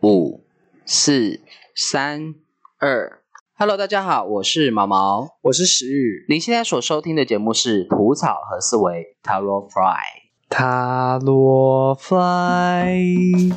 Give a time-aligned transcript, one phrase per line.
[0.00, 0.44] 五、
[0.86, 1.40] 四、
[1.74, 2.36] 三、
[2.78, 3.20] 二。
[3.56, 6.24] Hello，大家好，我是毛毛，我是石宇。
[6.28, 9.72] 您现在所收听的节目是《蒲草和思维 Taro Fly》。
[10.48, 13.52] 塔罗 fly。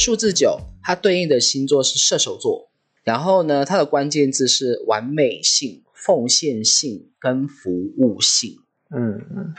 [0.00, 2.70] 数字九，它对应的星座是射手座。
[3.04, 8.56] 然后呢，它的关键字是完美性、奉献性跟服务性。
[8.94, 9.54] 嗯嗯，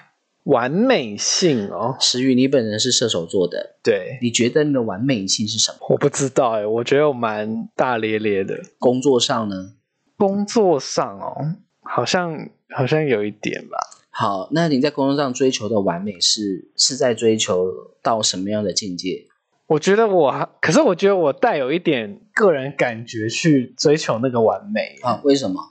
[0.46, 1.96] 完美性哦。
[2.00, 5.78] 石宇，你本人是射手座的，对，你觉得你的完美性是什么？
[5.92, 8.60] 我不知道哎，我觉得我蛮大咧咧的。
[8.80, 9.74] 工作上呢？
[10.18, 13.78] 工作上哦，好像好像有一点吧。
[14.10, 19.28] 好，那你在工作上追求的完美是是在追求到什么样的境界？
[19.72, 25.22] 我觉得我还，可是我觉得我带有一点个人感觉去追求那个完美啊？
[25.24, 25.62] 为什么？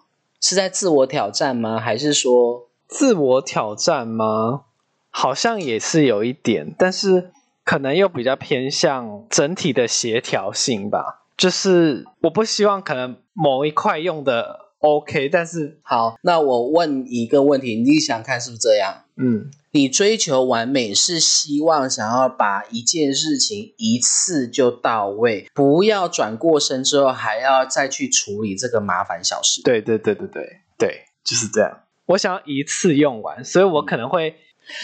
[0.40, 1.78] 是在自我挑战吗？
[1.78, 4.62] 还是说自我挑战吗？
[5.10, 7.30] 好像也是有一点，但是
[7.62, 11.26] 可能又比较偏向整体的协调性吧。
[11.36, 19.04] 就是我不希望可能某一块用的 OK，但是好，那我问一个问题，你想看是不是这样？
[19.20, 19.50] 嗯。
[19.72, 29.62] 你追求完美是希望想要把一件事情一次就到位，不要转过身之后还要再去处理这个麻烦小事。
[29.62, 31.84] 对对对对对对，就是这样。
[32.06, 34.34] 我想要一次用完，所以我可能会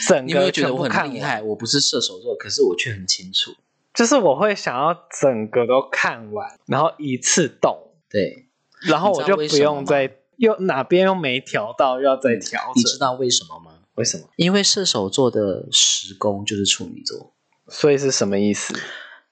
[0.07, 1.43] 整个觉得我很厉害。
[1.43, 3.57] 我不是射手座，可是我却很清楚，
[3.93, 7.77] 就是我会想要整个都看完，然后一次动。
[8.09, 8.47] 对，
[8.83, 12.71] 然后我就不用再又哪边又没调到，要再调。
[12.77, 13.76] 你知道为什么吗？
[13.97, 14.25] 为什么？
[14.37, 17.33] 因为射手座的时宫就是处女座，
[17.69, 18.75] 所以是什么意思？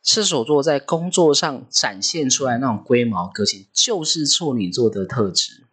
[0.02, 5.64] 射手座在工作上展现出来那种龟毛个性，就是处女座的特质，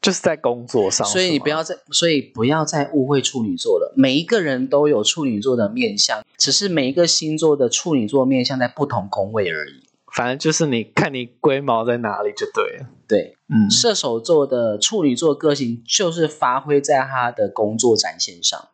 [0.00, 1.06] 就是在工作上。
[1.06, 3.92] 所以你不要再，所以不要再误会处女座了。
[3.94, 9.82] 每一个人都有处女座的面相，只是每一个星座的处女座面相在不同宫位而已。
[10.14, 12.86] 反正就是你看你龟毛在哪里就对了。
[13.06, 18.68] 对，嗯，射手座的处女座个性就是发挥在他的工作展现上。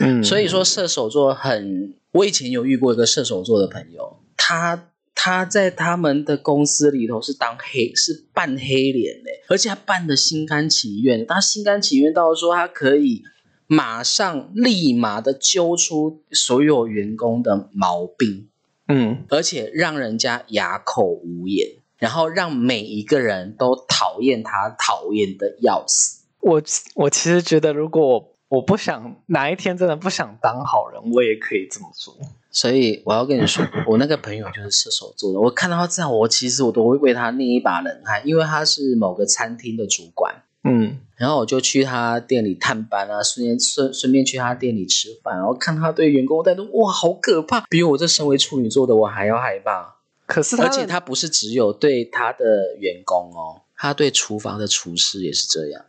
[0.00, 13.24] 嗯，所以说射手座很，我以前有遇过一个射手座的朋友，他他在他们的公司里头是当黑，是扮黑脸嘞，而且他扮的心甘情愿，他心甘情愿到说他可以
[13.66, 18.48] 马上立马的揪出所有员工的毛病。
[18.90, 26.24] 嗯，而且让人家哑口无言，然后让每一个人都讨厌他，讨厌的要死。
[26.40, 26.62] 我
[26.94, 32.16] 我其实觉得，如果我不想哪一天真的不想当好人，我也可以这么做。
[32.50, 35.40] 所以我要跟你说，我那个朋友就是射手座的。
[35.40, 40.42] 我看到他这样，我其实我都会为他捏一把冷汗，因为他是某个餐厅的主管。
[40.64, 49.97] 嗯，然后我就去他店里探班啊，顺便顺顺便去他店里吃饭，然后看他对员工态度，哇，好可怕，比我这身为处女座的我还要害怕。
[50.28, 55.84] 可是，而且他不是只有对他的员工哦，他对厨房的厨师也是这样，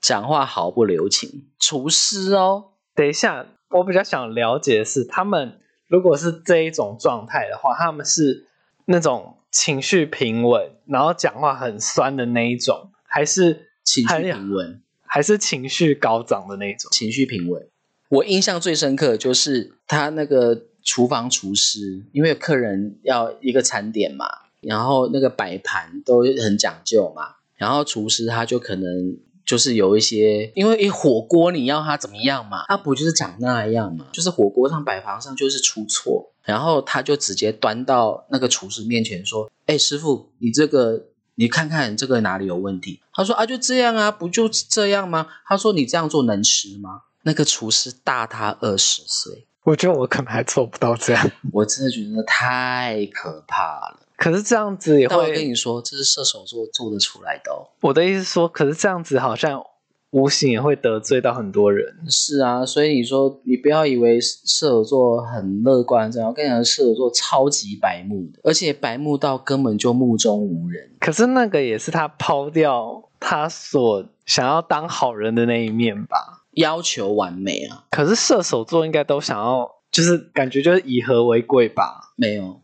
[0.00, 1.44] 讲话毫不留情。
[1.60, 8.48] 厨师哦，等一下，我比较想了解的是，他们如果是这一种状态的话，他们是
[8.86, 13.68] 那种情绪平稳，然后讲话很酸的那一种，还是？
[13.84, 16.88] 情绪平稳，还是情绪高涨的那种？
[16.92, 17.68] 情绪平稳。
[18.10, 24.26] 我印象最深刻就是他那个厨房厨师，因为客人要一个餐点嘛，
[24.60, 43.00] 然后那个摆盘都很讲究嘛，然后厨师他就可能就是有一些，因为一火锅你要他怎么样嘛，他不就是长那样嘛，就是火锅上摆盘上就是出错，然后他就直接端到那个厨师面前说：“哎，师傅，你这个。”你看看这个哪里有问题？
[43.10, 45.26] 他说啊，就这样啊，不就这样吗？
[45.46, 47.04] 他说你这样做能吃吗？
[47.22, 51.30] 那个厨师大他二十岁，我觉得我可能还做不到这样。
[51.52, 54.00] 我真的觉得太可怕了。
[54.16, 57.50] 可是这样子也会跟你说，这是射手座做得出来的。
[57.80, 59.64] 我的意思说，可是这样子好像
[60.10, 61.96] 无形也会得罪到很多人。
[62.08, 70.90] 是啊，所以你说你不要以为射手座很乐观这样，我跟你讲，射手座超级白目的，而且白目到根本就目中无人。
[71.00, 76.41] 可是那个也是他抛掉他所想要当好人的那一面吧？
[76.52, 77.86] 要求完美啊？
[77.90, 82.12] 可是射手座应该都想要，就是感觉就是以和为贵吧？
[82.16, 82.60] 没有，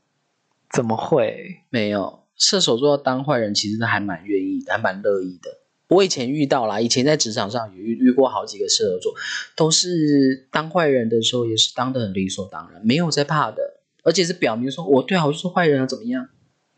[0.70, 1.62] 怎么会？
[1.70, 5.50] 没有，射手座当坏人其实还蛮愿意的，还蛮乐意的。
[5.88, 9.14] 我以前遇到啦，以前在职场上也遇遇过好几个射手座，
[9.56, 16.28] 都是当坏人的时候也是当的很理所当然，没有在怕的，而且是表明说我对啊，我就是坏人啊，怎么样？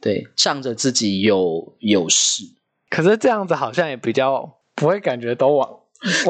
[0.00, 2.44] 对，仗着自己有有事。
[2.88, 5.79] 可是这样子好像也比较不会感觉都往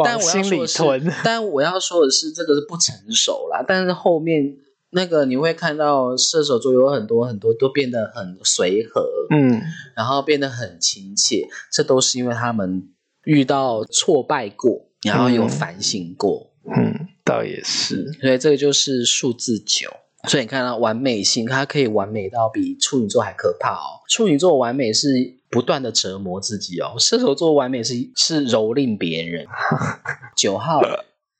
[0.04, 3.64] 但我要说的是。，但我要说的是，这个是不成熟啦。
[3.66, 4.56] 但是后面
[4.90, 9.60] 那个你会看到射手座有很多很多都变得很随和，嗯，
[9.94, 12.88] 然后变得很亲切，这都是因为他们
[13.24, 18.12] 遇到挫败过，然后有嗯反省过，嗯，倒也是。
[18.20, 19.88] 所以这个就是数字九。
[20.28, 24.04] 所以你看到完美性，它可以完美到比处女座还可怕哦。
[24.06, 25.08] 处女座完美是
[25.50, 29.46] 不断的折磨自己哦，射手座完美是是蹂躏别人。
[30.36, 30.80] 九号，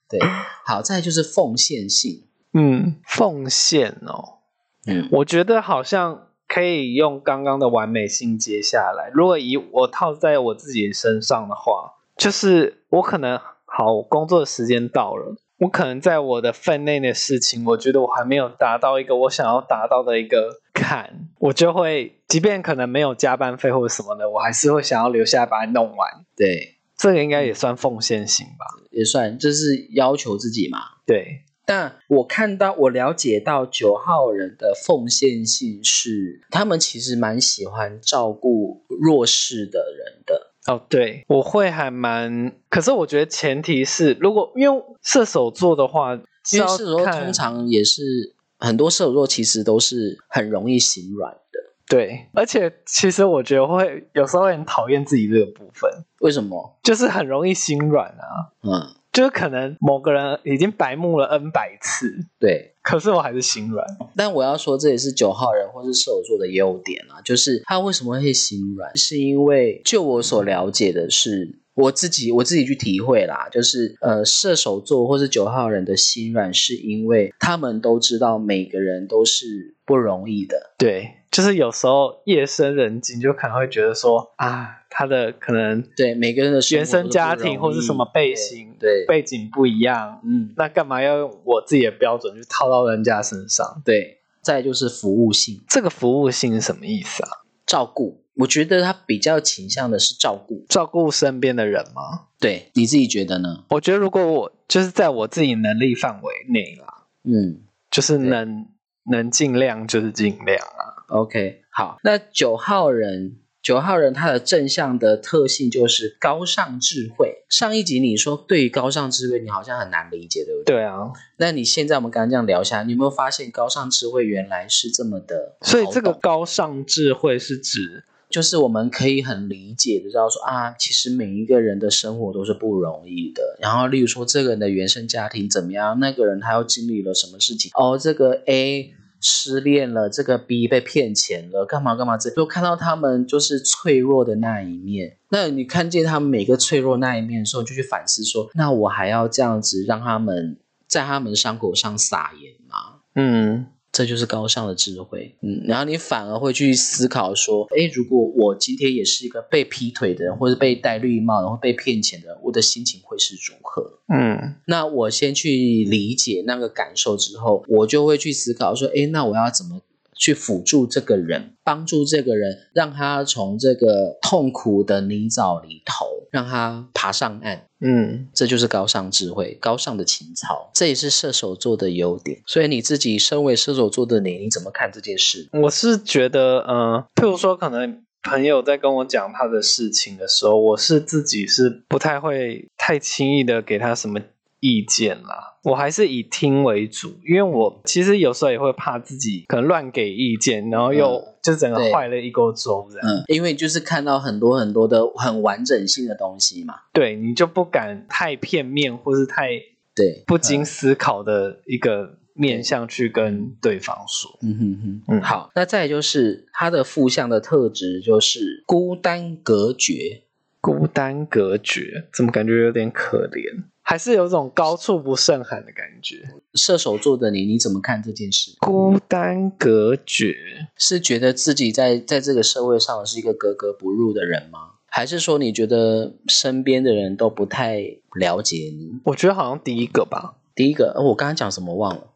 [0.08, 0.18] 对，
[0.66, 4.40] 好，再就是奉献性，嗯，奉献哦，
[4.86, 9.10] 嗯，我觉得好像可以用刚刚的完美性接下来。
[9.14, 26.24] 如果以我套在我自己身上的话，就是我可能好我工作的时间到了，我可能在我的分内的事情，我觉得我还没有达到一个我想要达到的一个坎，我就会，即便可能没有加班费或者什么的，我还是会想要留下来把它弄完。
[26.36, 28.66] 对，这个应该也算奉献型吧？
[28.90, 30.78] 也算，就是要求自己嘛。
[31.06, 40.48] 对，但我看到，我了解到九号人的奉献性是，他们其实蛮喜欢照顾弱势的人的。
[40.66, 46.14] 哦，对，我会还蛮，可是我觉得前提是，如果因为射手座的话，
[46.52, 51.60] 因为射手座通常也是很多射手座其实都是很容易心软的。
[51.88, 55.90] 对，而且其实我觉得会有时候会很讨厌自己这个部分，
[56.20, 56.78] 为什么？
[56.84, 62.76] 就是很容易心软啊，嗯，就是可能某个人已经白目了 N 百次，对。
[62.82, 63.84] 可是我还是心软。
[64.16, 93.82] 但我要说，这也是九号人或是射手座的优点啊，就是他为什么会心软，是因为就我所了解的是，我自己我自己去体会啦，就是呃，射手座或是九号人的心软，是因为他们都知道每个人都是不容易的，对，就是有时候夜深人静，就可能会觉得说啊，他的可能对每个人的原生家庭或是什么背景对，对背景不一样，嗯，那干嘛要用我自己的标准去套到人家身上？
[93.84, 94.18] 对。
[94.42, 97.28] 再就是服务性这个服务性是什么意思啊？
[97.66, 100.64] 照顾，我觉得他比较倾向的是照顾。
[100.68, 102.26] 照顾身边的人吗？
[102.38, 103.64] 对，你自己觉得呢？
[103.68, 107.60] 我觉得如果我就是在我自己能力范围内啦，嗯，
[107.90, 108.66] 就是能
[109.10, 111.04] 能尽量就是尽量啊。
[111.08, 117.44] OK，好，那九号人，九号人他的正向的特性就是高尚智慧。
[117.50, 120.76] 上一集你说对于高尚智慧你好像很难理解，对不对？
[120.76, 125.56] 对啊，那你现在我们刚刚这样聊一下，你有没有发现高尚智慧原来是这么的？
[125.62, 133.58] 所以这个高尚智慧是指就是我们可以很理解的知道说啊，其实每一个人的生活都是不容易的。
[133.60, 137.70] 然后，例如说这个人的原生家庭怎么样，那个人他又经历了什么事情？
[137.74, 145.18] 哦，这个 A 失恋了，这个 B 被骗钱了，干嘛干嘛这就看到他们就是脆弱的那一面。
[145.28, 153.00] 那你看见他们每个脆弱那一面的时候，就去反思说，那我还要这样子让他们在他们伤口上撒盐吗？
[153.14, 163.98] 嗯这就是高尚的智慧，嗯，然后你反而会去思考说，诶，如果我今天也是一个被劈腿的人，或者被戴绿帽，然后被骗钱的人，我的心情会是如何？
[164.12, 169.80] 嗯那我先去理解那个感受之后，我就会去思考说，诶，那我要怎么
[170.20, 177.66] 去辅助这个人，帮助这个人，让他从这个痛苦的泥沼里头，让他爬上岸。
[177.80, 182.42] 嗯，这就是高尚智慧，高尚的情操，这也是射手座的优点。
[182.46, 185.48] 所以你自己身为射手座的你，你怎么看这件事？
[185.54, 194.20] 我是觉得，呃，譬如说，可能朋友在跟我讲他的事情的时候，我是自己是不太会太轻易的给他什么
[194.60, 195.49] 意见啦。
[195.62, 203.06] 我还是以听为主，因为我其实有时候也会怕自己可能乱给意见，然后又嗯就整个对坏了一锅粥这样。
[203.06, 206.74] 嗯，因为就是看到很多很多的很完整性的东西嘛。
[206.92, 209.50] 对你就不敢太片面或是太
[209.94, 214.38] 对，不经思考的一个面向去跟对方说。
[214.42, 220.22] 嗯哼哼，嗯好，那再就是它的负向的特质就是孤单隔绝。
[220.62, 223.64] 孤单隔绝，怎么感觉有点可怜？
[223.90, 226.18] 还是有种高处不胜寒的感觉？
[226.54, 228.52] 射手座的你，你怎么看这件事？
[228.60, 230.36] 孤单隔绝，
[230.76, 234.74] 是觉得自己在在这个社会上是一个格格不入的人吗？
[234.86, 237.80] 还是说你觉得身边的人都不太
[238.14, 239.00] 了解你？
[239.06, 240.36] 我觉得好像第一个吧。
[240.54, 242.12] 第一个，呃我刚刚讲什么忘了？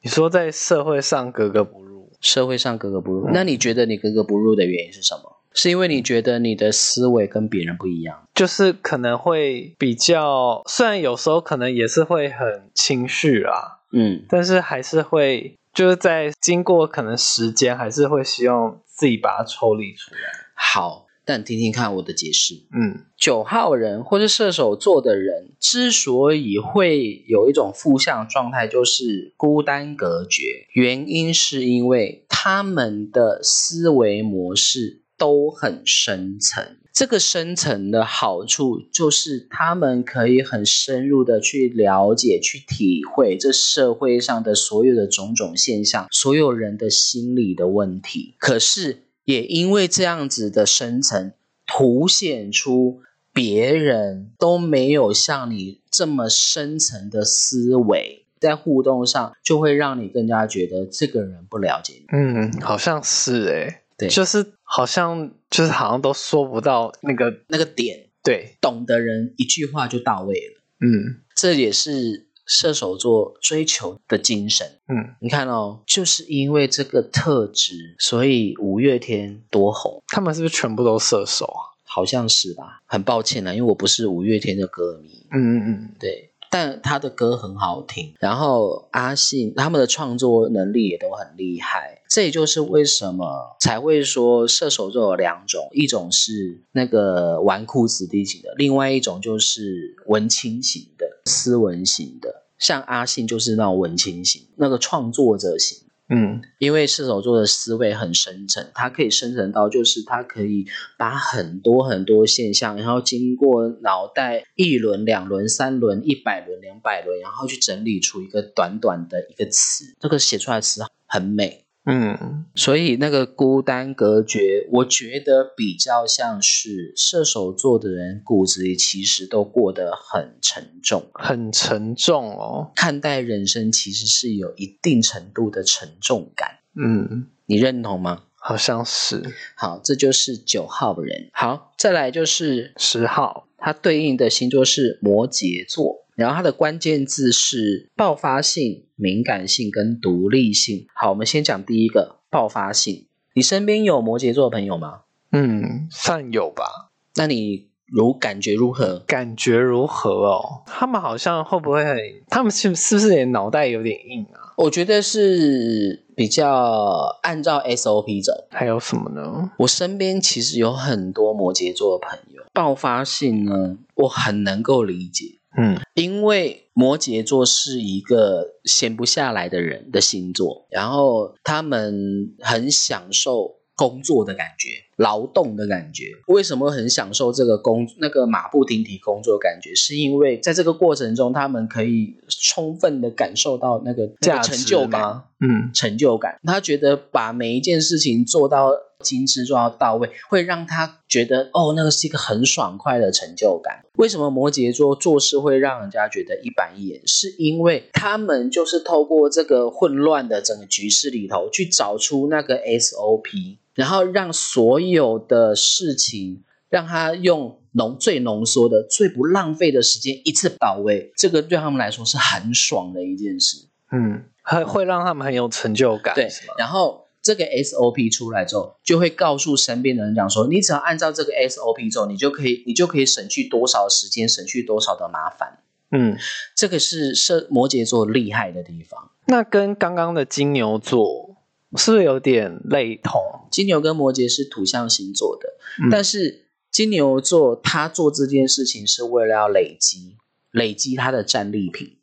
[0.00, 3.26] 你说在社会上格格不入，社会上格格不入。
[3.26, 5.36] 嗯那你觉得你格格不入的原因是什么？
[5.52, 8.28] 是因为你觉得你的思维跟别人不一样？
[8.34, 20.20] 就是可能会比较，虽然有时候可能也是会很情绪啊，嗯，但是还是会就是在经过可能时间，还是会希望自己把它抽离出来。
[20.54, 22.54] 好，但听听看我的解释。
[22.72, 36.76] 嗯九号人或是射手座的人之所以会有一种负向状态，就是孤单隔绝，原因是因为他们的思维模式都很深层。
[36.92, 48.34] 这个深层的好处就是他们可以很深入的去了解、去体会这社会上的所有的种种现象，所有人的心理的问题。
[48.38, 51.32] 可是也因为这样子的深层，
[51.66, 53.00] 凸显出
[53.32, 62.06] 别人都没有像你这么深层的思维，在互动上就会让你更加觉得这个人不了解你。
[62.10, 70.62] 嗯，好像是诶、对就是好像就是好像都说不到那个那个点，对，懂的人一句话就到位了。
[70.80, 74.66] 嗯这也是射手座追求的精神。
[74.88, 81.64] 嗯，你看哦，就是因为这个特质，所以五月天多红，他们是不是全部都射手啊？
[81.84, 82.82] 好像是吧？
[82.84, 85.26] 很抱歉啦，因为我不是五月天的歌迷。
[85.32, 102.44] 嗯嗯嗯，对，但他的歌很好听，然后阿信他们的创作能力也都很厉害，这也就是为什么才会说射手座有两种，一种是那个纨绔子弟型的，另外一种就是文青型的、斯文型的。
[102.58, 105.78] 像阿信就是那种文青型，那个创作者型。
[106.10, 121.67] 嗯因为射手座的思维很深沉，它可以深层到就是它可以把很多很多现象，然后经过脑袋一轮、两轮、三轮、一百轮、两百轮，然后去整理出一个短短的一个词，这个写出来的词很美。
[121.90, 132.70] 嗯所以那个孤单隔绝，我觉得比较像是射手座的人骨子里其实都过得很沉重，很沉重哦。
[132.76, 138.24] 看待人生其实是有一定程度的沉重感，嗯，你认同吗？
[138.34, 139.22] 好像是
[139.56, 141.30] 好，这就是九号人。
[141.32, 143.46] 好，再来就是十号。
[143.60, 150.88] 它对应的星座是摩羯座，然后它的关键字是爆发性、敏感性跟独立性。
[150.92, 153.06] 好，我们先讲第一个爆发性。
[153.34, 155.02] 你身边有摩羯座的朋友吗？
[155.30, 156.90] 嗯，算有吧。
[157.14, 158.98] 那你如感觉如何？
[159.06, 160.64] 感觉如何哦？
[160.66, 161.96] 他们好像会不会很？
[162.26, 164.54] 他们是是不是也脑袋有点硬啊？
[164.56, 168.32] 我觉得是比较按照 SOP 走。
[168.50, 169.52] 还有什么呢？
[169.58, 175.37] 我身边其实有很多摩羯座的朋友，爆发性呢，我很能够理解。
[175.58, 175.78] 嗯。
[175.94, 186.12] 因为摩羯座是一个闲不下来的人的星座，然后他们很享受工作的感觉、劳动的感觉。
[186.28, 189.74] 为什么很享受这个工那个马不停蹄工作的感觉？
[189.74, 195.00] 是因为在这个过程中，他们可以充分的感受到那个那价值个成就感。
[195.00, 195.24] 吗？
[195.40, 196.38] 嗯成就感。
[196.42, 198.72] 他觉得把每一件事情做到
[199.04, 203.84] 精致、做到到位，会让他觉得哦，那个是一个很爽快的成就感。
[203.94, 207.00] 为什么摩羯座做事会让人家觉得一板一眼？
[207.06, 216.42] 是因为他们就是透过这个混乱的整个局势里头，去找出那个 SOP，然后让所有的事情。
[216.70, 223.68] 让他用浓最浓缩的、最不浪费的时间一次到位，这个对他们来说是很爽的一件事。
[223.90, 226.28] 嗯，会会让他们很有成就感，对？
[226.58, 235.60] 然后这个 SOP 出来之后，就会告诉身边的人讲说，你只要按照这个 SOP 走，你就可以，你就可以省去多少时间，省去多少的麻烦。
[235.90, 236.18] 嗯，
[236.54, 239.12] 这个是射摩羯座厉害的地方。
[239.24, 241.27] 那跟刚刚的金牛座
[241.76, 243.20] 是不是有点类同？
[243.50, 245.48] 金牛跟摩羯是土象星座的，
[245.84, 250.16] 嗯但是金牛座他做这件事情是为了要累积，
[250.50, 251.97] 累积他的战利品。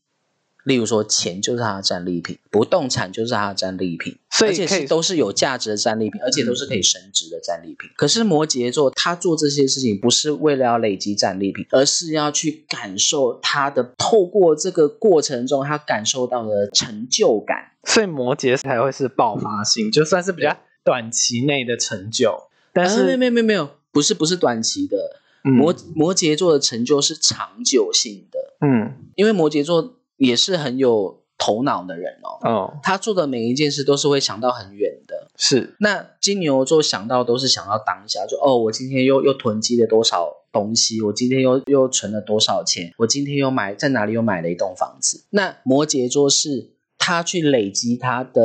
[0.65, 7.89] 例如说，钱就是他的战利品，不动产就是他的战利品，所以可以是都是有价值的战利品，而且都是可以升值的战利品。
[7.95, 17.71] 可是摩羯座他做这些事情不是为了要累积战利品，而是要去感受他的透过这个过程中他感受到的成就感。
[17.83, 25.21] 所以摩羯才会是爆发性，就算是比较短期内的成就，但是没有没有没有，不是不是短期的。
[25.43, 28.39] 摩摩羯座的成就，是长久性的。
[28.65, 35.29] 嗯因为摩羯座也是很有头脑的人哦，哦他做的每一件事都是会想到很远的。
[35.37, 45.25] 是那金牛座想到都是想到当下，就哦，我今天又又囤积了多少东西，我今天又又存了多少钱，我今天又买在哪里又买了一栋房子。
[45.31, 48.41] 那摩羯座是他去累积他的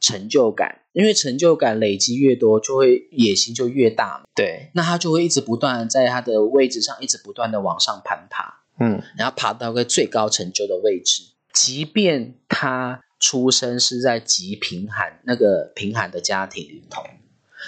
[0.00, 4.24] 成就感，因为成就感累积越多，就会野心就越大嘛。
[4.32, 8.61] 对那他就会一直不断在他的位置上一直不断的往上攀爬。
[8.82, 11.22] 嗯然后爬到一个最高成就的位置，
[11.52, 17.02] 即便他出生是在极贫寒那个贫寒的家庭里头，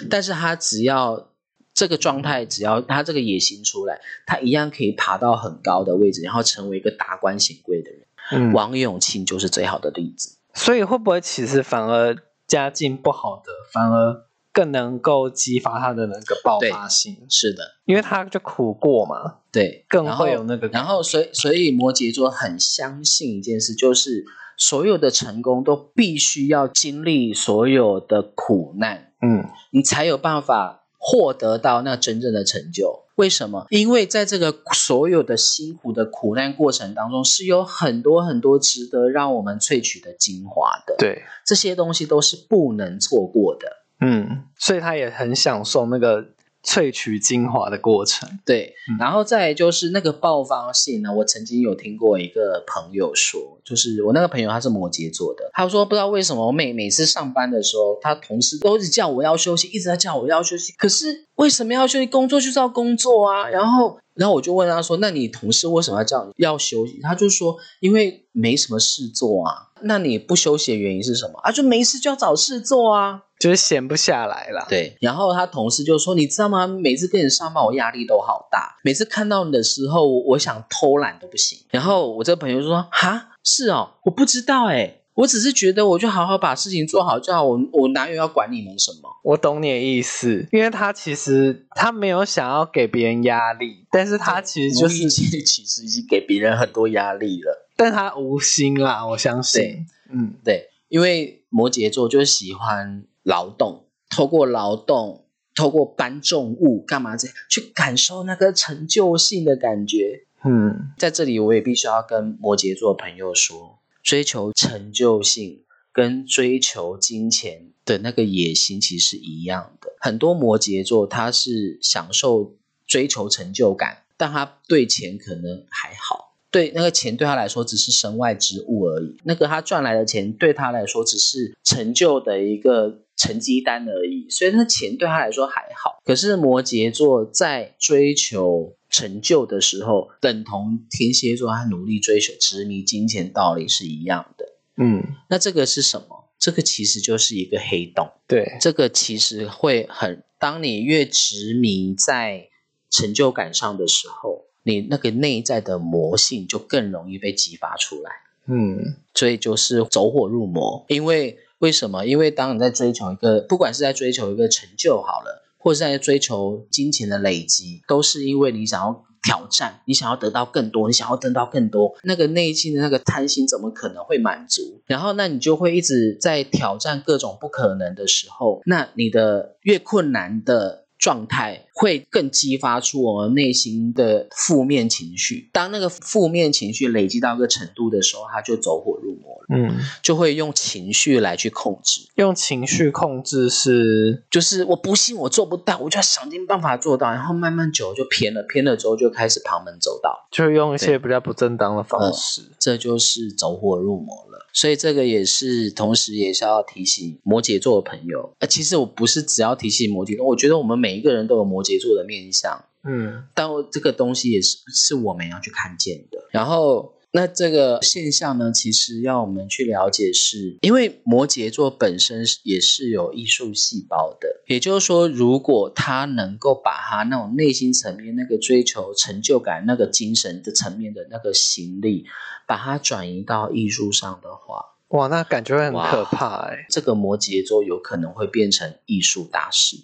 [0.09, 1.29] 但是他只要
[1.73, 8.01] 这个状态，只要他这个野心出来，他一样可以爬到很高的位置，然后成为一个达官显贵的人。
[8.31, 10.37] 嗯，王永庆就是最好的例子。
[10.53, 12.15] 所以会不会其实反而
[12.47, 17.17] 家境不好的反而更能够激发他的那个爆发性？
[17.29, 24.23] 是的，因为他就苦过嘛，对，更会有那个然后，所以所以摩羯座很相信一件事，就是
[24.55, 33.01] 所有的成功都必须要经历所有的苦难，嗯你才有办法获得到那真正的成就。
[33.15, 33.65] 为什么？
[33.69, 43.84] 因为在这个所有的辛苦的苦难过程当中，是有很多很多值得让我们萃取的精华的。，对，这些东西都是不能错过的。
[44.05, 46.23] 嗯，所以他也很享受那个
[46.63, 48.27] 萃取精华的过程。
[48.45, 62.07] 对嗯，然后再就是那个爆发性呢，我曾经有听过一个朋友说，就是我那个朋友他是摩羯座的，他说不知道为什么我每每次上班的时候，他同事都一直叫我要休息，一直在叫我要休息，可是为什么要休息？
[62.07, 63.47] 工作就是要工作啊。
[63.49, 66.99] 然后，然后我就问他说，那你同事为什么要叫你要休息？
[67.01, 69.71] 他就说因为没什么事做啊。
[69.81, 71.51] 那你不休息的原因是什么啊？
[71.51, 73.21] 就没事就要找事做啊。
[73.37, 76.65] 就是闲不下来了。，对，然后他同事就说：“你知道吗？
[76.65, 78.77] 每次跟你上班，我压力都好大。
[78.81, 89.09] 每次看到你的时候，我我想偷懒都不行。”然后我这个朋友就说：“哈，是哦，我不知道哎，我只是觉得我就好好把事情做好就好，我我哪有要管你们什么？
[89.23, 95.09] 我懂你的意思，因为他其实他没有想要给别人压力，但是他其实就奴隶是，
[95.43, 97.67] 其实已经给别人很多压力了。
[97.77, 99.85] 但他无心啦，我相信。
[100.11, 119.89] 嗯，对，因为摩羯座就是喜欢劳动，透过劳动，透过搬重物干嘛这样去感受那个成就性的感觉。”嗯在这里，我也必须要跟摩羯座朋友说，追求成就性跟追求金钱的那个野心其实是一样的。
[119.99, 126.35] 很多摩羯座他是享受追求成就感，但他对钱可能还好。
[126.51, 135.99] 对那个钱对他来说只是身外之物而已，那个他赚来的钱对他来说只是成就的一个成绩单而已，所以那钱对他来说还好。
[136.05, 144.45] 可是摩羯座在追求成就的时候，等同天蝎座他努力追求执迷金钱道理是一样的。
[144.77, 146.29] 嗯，那这个是什么？
[146.39, 148.09] 这个其实就是一个黑洞。
[148.25, 152.47] 对，这个其实会很，当你越执迷在
[152.89, 158.11] 成就感上的时候，你那个内在的魔性就更容易被激发出来。
[158.47, 160.85] 嗯所以就是走火入魔。
[160.87, 162.05] 因为为什么？
[162.05, 174.61] 因为当你在追求一个，不管是在追求一个成就好了，或者在追求金钱的累积，都是因为你想要挑战，你想要得到更多，你想要得到更多，那个内心的那个贪心怎么可能会满足？
[174.85, 180.85] 然后，那你就会一直在挑战各种不可能的时候，那你的越困难的。
[180.97, 185.49] 状态会更激发出我们内心的负面情绪。
[185.51, 192.07] 当那个负面情绪累积到一个程度的时候，它就走火入魔了，嗯，就会用情绪来去控制。
[192.15, 202.43] 用情绪控制是，就是我不信我做不到，我就要想尽办法做到，然后慢慢久了就偏了，偏了之后就开始旁门走道，就用一些比较不正当的方式。
[202.57, 204.47] 这就是走火入魔了。
[204.53, 208.33] 所以这个也是，同时也是要提醒摩羯座的朋友。
[208.39, 212.63] 呃，其实我不是只要提醒摩羯座，我觉得我们每一个人都有摩羯座的面相。
[212.87, 216.19] 嗯但我这个东西也是是我们要去看见的。
[216.29, 232.05] 然后，那这个现象呢，其实要我们去了解是，因为摩羯座本身也是有艺术细胞的，也就是说，如果他能够把他那种内心层面那个追求成就感、那个精神的层面的那个行力，
[232.45, 239.77] 把它转移到艺术上的话，哇，那感觉很可怕哎、这个摩羯座有可能会变成艺术大师。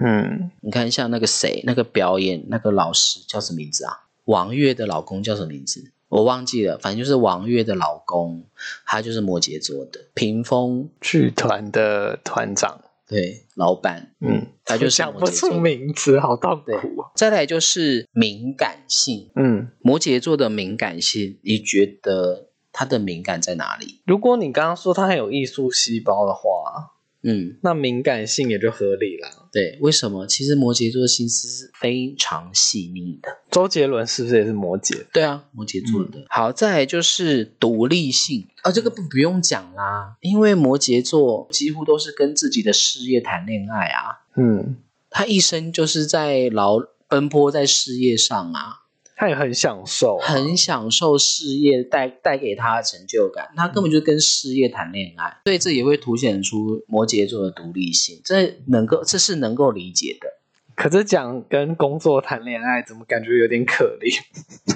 [0.00, 4.04] 嗯，你看，像那个谁，那个表演那个老师叫什么名字啊？
[4.24, 5.92] 王月的老公叫什么名字？
[6.08, 8.44] 我忘记了，反正就是王月的老公，
[8.86, 10.88] 他就是摩羯座的屏风。
[11.00, 17.10] 剧团的团长，对，老板，嗯，他就是讲不出名字，好痛对苦啊。
[17.14, 24.00] 再来就是敏感性，嗯，摩羯座的敏感性，你觉得他的敏感在哪里？
[24.06, 26.92] 如果你刚刚说他很有艺术细胞的话，
[27.22, 29.48] 嗯，那敏感性也就合理了。
[29.50, 30.26] 对，为什么？
[30.26, 33.28] 其实摩羯座心思是非常细腻的。
[33.50, 35.04] 周杰伦是不是也是摩羯？
[35.12, 36.24] 对啊，摩羯座嗯的。
[36.28, 44.76] 好，再来就是独立性啊，这个不不用讲啦，因为摩羯座几乎都是跟自己的事业谈恋爱啊，嗯，
[45.10, 46.78] 他一生就是在劳
[47.08, 48.82] 奔波在事业上啊，
[49.18, 60.28] 他也很享受、啊，很享受事业带带给他的成就感，他根本就跟事业谈恋爱，所以这也会凸显出摩羯座的独立性，这能够这是能够理解的。
[60.76, 64.20] 可是讲跟工作谈恋爱，怎么感觉有点可怜？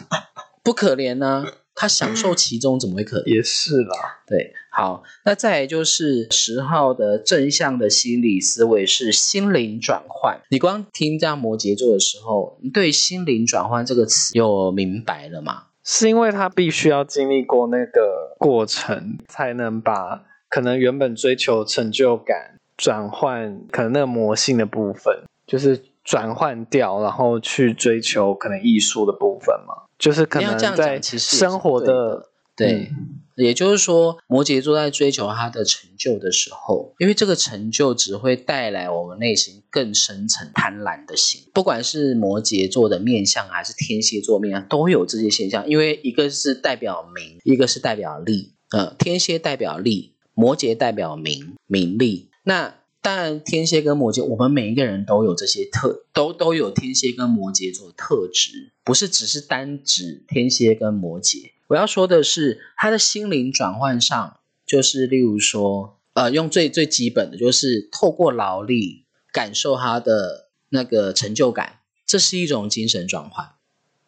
[0.65, 3.37] 不可怜呢、他享受其中，怎么会可怜？
[3.37, 10.41] 也是啦，对，好，那再来就是十号的正向的心理思维是心灵转换。
[10.49, 15.65] 你光听这样摩羯座的时候，你对心灵转换这个词有明白了吗？
[15.85, 41.43] 是因为他必须要经历过那个过程，才能把可能原本追求成就感转换，可能那个魔性的部分，就是转换掉，然后去追求可能艺术的部分嘛，就是可能在，生活对的对，嗯也就是说，摩羯座在追求他的成就的时候，因为这个成就只会带来我们内心更深层贪婪的心。
[41.55, 45.69] 不管是摩羯座的面相还是天蝎座面相，都有这些现象。
[45.69, 48.53] 因为一个是代表名，一个是代表利。
[48.71, 52.31] 呃，天蝎代表利，摩羯代表名名利。
[52.45, 61.51] 那当然，天蝎跟摩羯，我们每一个人都有这些特，都都有天蝎跟摩羯座特质，不是只是单指天蝎跟摩羯。
[61.73, 73.53] 我要说的是，他的心灵转换上，就是例如说，呃，用最最基本的，就是透过劳力感受他的那个成就感，这是一种精神转换，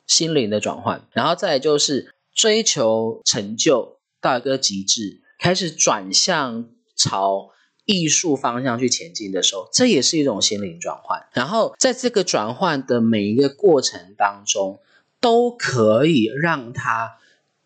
[0.06, 1.06] 心灵的转换。
[1.12, 7.48] 然后再来就是追求成就到一个极致，开始转向朝
[7.86, 11.26] 艺术方向去前进的时候，这也是一种心灵转换。
[11.32, 14.80] 然后在这个转换的每一个过程当中，
[15.18, 17.12] 都可以让他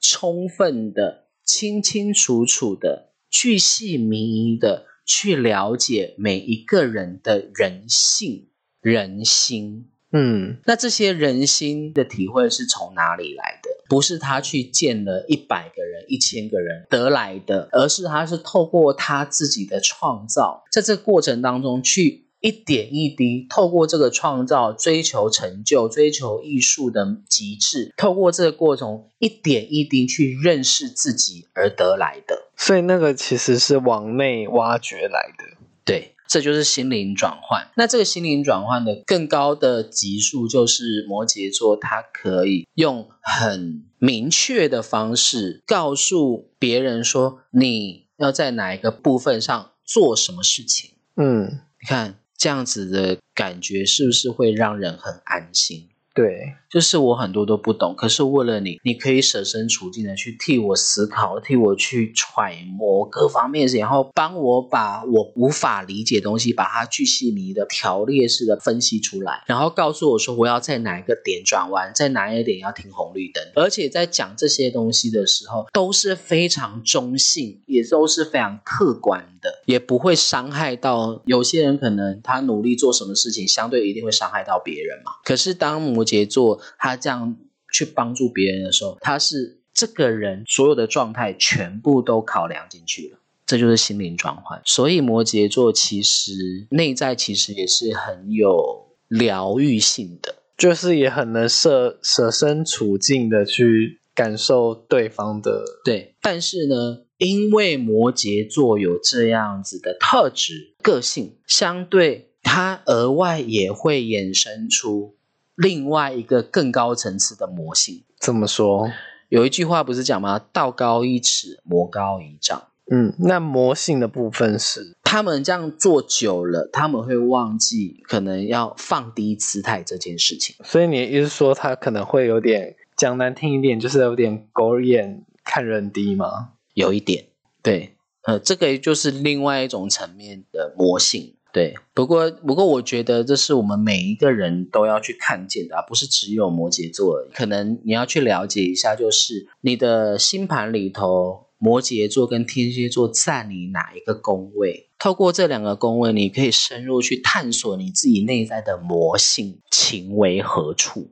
[0.01, 8.49] 充分的、清清楚楚的、巨细靡遗的去了解每一个人的人性、
[8.81, 9.91] 人心。
[10.11, 13.69] 嗯，那这些人心的体会是从哪里来的？
[13.91, 32.51] 不是他去见了一百个人、一千个人得来的，而是他是透过他自己的创造，在这个过程当中去一点一滴，透过这个创造追求成就、追求艺术的极致，透过这个过程一点一滴去认识自己而得来的。
[32.57, 35.59] 所以那个其实是往内挖掘来的。
[35.85, 37.68] 对，这就是心灵转换。
[37.77, 50.90] 那这个心灵转换的更高的级数，就是摩羯座，它可以用很明确的方式告诉别人说，你要在哪一个部分上做什么事情。
[51.16, 55.88] 嗯，你看这样子的感觉，是不是会让人很安心？
[56.14, 85.13] 对，就是我很多都不懂，可是为了你，你可以设身处地的去替我思考，替我去揣摩各方面，然后帮我把我无法理解的东西，把它巨细靡的条列式的分析出来，然后告诉我说我要在哪一个点转弯，在哪一个点要停红绿灯，而且在讲这些东西的时候都是非常中性，也都是非常客观的，也不会伤害到有些人可能他努力做什么事情，相对一定会伤害到别人嘛。
[85.25, 87.37] 可是当摩羯座他这样
[87.73, 93.18] 去帮助别人的时候，他是这个人所有的状态全部都考量进去了。
[93.47, 100.35] 这就是心灵转换，所以摩羯座其实内在其实也是很有疗愈性的。
[100.59, 105.62] 就是也很能设设身处境的去感受对方的。
[105.85, 115.14] 对，但是呢，因为摩羯座有这样子的特质、个性，相对他额外也会衍生出
[115.59, 118.05] 另外一个更高层次的魔性。
[118.21, 118.90] 怎么说？
[119.29, 120.40] 有一句话不是讲吗？
[120.53, 122.68] 道高一尺，魔高一丈。
[122.90, 130.57] 嗯，那魔性的部分是，他们这样做久了，他们会忘记可能要放低姿态这件事情。
[130.64, 136.53] 所以你的意思说他可能会有点讲难听一点，就是有点狗眼看人低吗？
[136.73, 137.27] 有一点，
[137.61, 141.35] 对，呃，这个就是另外一种层面的魔性。
[141.59, 147.27] 对，不过不过，我觉得这是我们每一个人都要去看见的、啊，不是只有摩羯座。
[147.35, 154.88] 可能你要去了解一下，就是你的星盘里头摩羯座跟天蝎座占你哪一个宫位。
[155.01, 161.11] 透过这两个宫位，你可以深入去探索你自己内在的魔性，情为何处？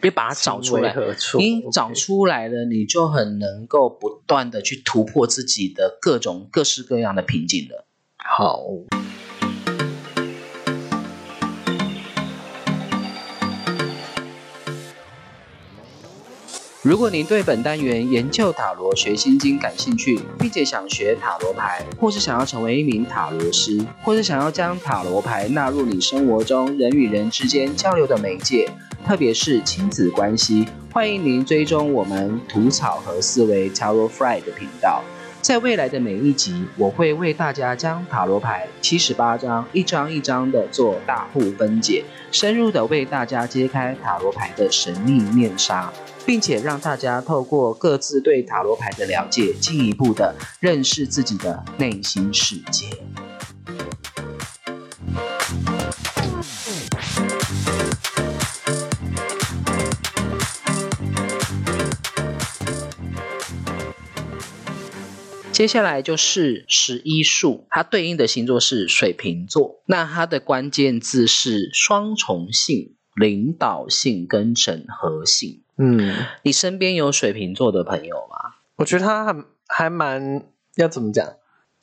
[0.00, 0.96] 别把它找出来。
[1.38, 7.86] 你找出来了，你就很能够不断的去突破自己的各种各式各样的瓶颈了。
[8.16, 8.64] 好。
[16.86, 28.70] 如果您对本单元研究塔罗学心经感兴趣，并且想学塔罗牌，或是想要成为一名塔罗师，或是想要将塔罗牌纳入你生活中人与人之间交流的媒介，
[29.04, 35.02] 特别是亲子关系，欢迎您追踪我们吐草和思维 Tarot Fry 的频道。
[35.42, 45.92] 在未来的每一集，我会为大家将塔罗牌七十八张一张一张的做大户分解，深入的为大家揭开塔罗牌的神秘面纱。
[46.26, 52.90] 并且让大家透过各自对塔罗牌的了解，进一步的认识自己的内心世界。
[65.52, 75.62] 接下来就是十一数，它对应的星座是水瓶座，那它的关键字是双重性、领导性跟整合性。
[75.78, 76.12] 嗯，
[76.42, 78.54] 你身边有水瓶座的朋友吗？
[78.76, 80.44] 我觉得他还还蛮
[80.76, 81.26] 要怎么讲，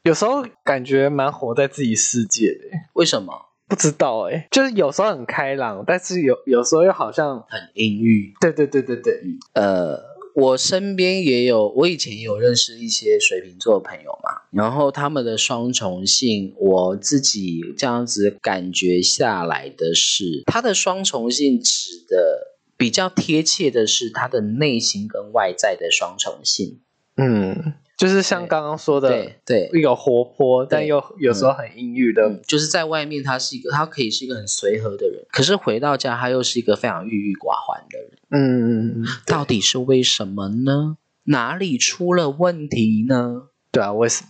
[0.04, 2.78] 有时候感觉蛮活在自己世界的。
[2.94, 3.34] 为什么？
[3.68, 8.34] 不知道哎，就是有时候很开朗，但是有有时候又好像很阴郁。
[8.40, 9.22] 对对对对对，
[9.54, 10.00] 呃，
[10.36, 22.53] 我身边也有，我以前有认识一些水瓶座的朋友嘛，然后他们的双重性，我自己这样子感觉下来的是，他的双重性指的。
[22.84, 26.82] 比较贴切的是他的内心跟外在的双重性，
[27.16, 40.98] 嗯，就是像刚刚说的，对对，一个活泼，但又有时候很阴郁的，就是在外面他是一个，他可以是一个很随和的人，可是回到家他又是一个非常郁郁寡欢的人，嗯，到底是为什么呢？
[41.28, 43.44] 哪里出了问题呢？
[43.72, 44.28] 对啊，为什么？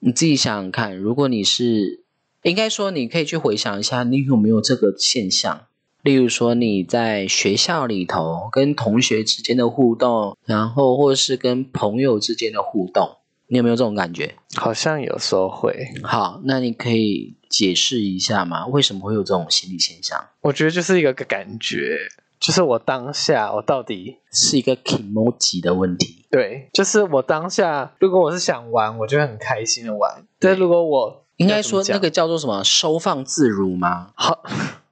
[0.00, 2.04] 你自己想想看，如果你是，
[2.42, 5.68] 应该说你可以去回想一下，你有没有这个现象？
[6.04, 14.34] 例如说，你在学校里头跟同学之间的互动，然后或是跟朋友之间的互动，你有没有这种感觉？
[14.54, 15.74] 好像有时候会。
[16.02, 18.66] 好，那你可以解释一下吗？
[18.66, 20.22] 为什么会有这种心理现象？
[20.42, 21.96] 我觉得就是一个感觉，
[22.38, 26.26] 就是我当下我到底是一个 emoji 的问题。
[26.30, 30.22] 对，就是我当下，如果我是想玩，我就很开心的玩。
[30.38, 34.10] 但如果我应该说那个叫做什么收放自如吗？
[34.16, 34.42] 好。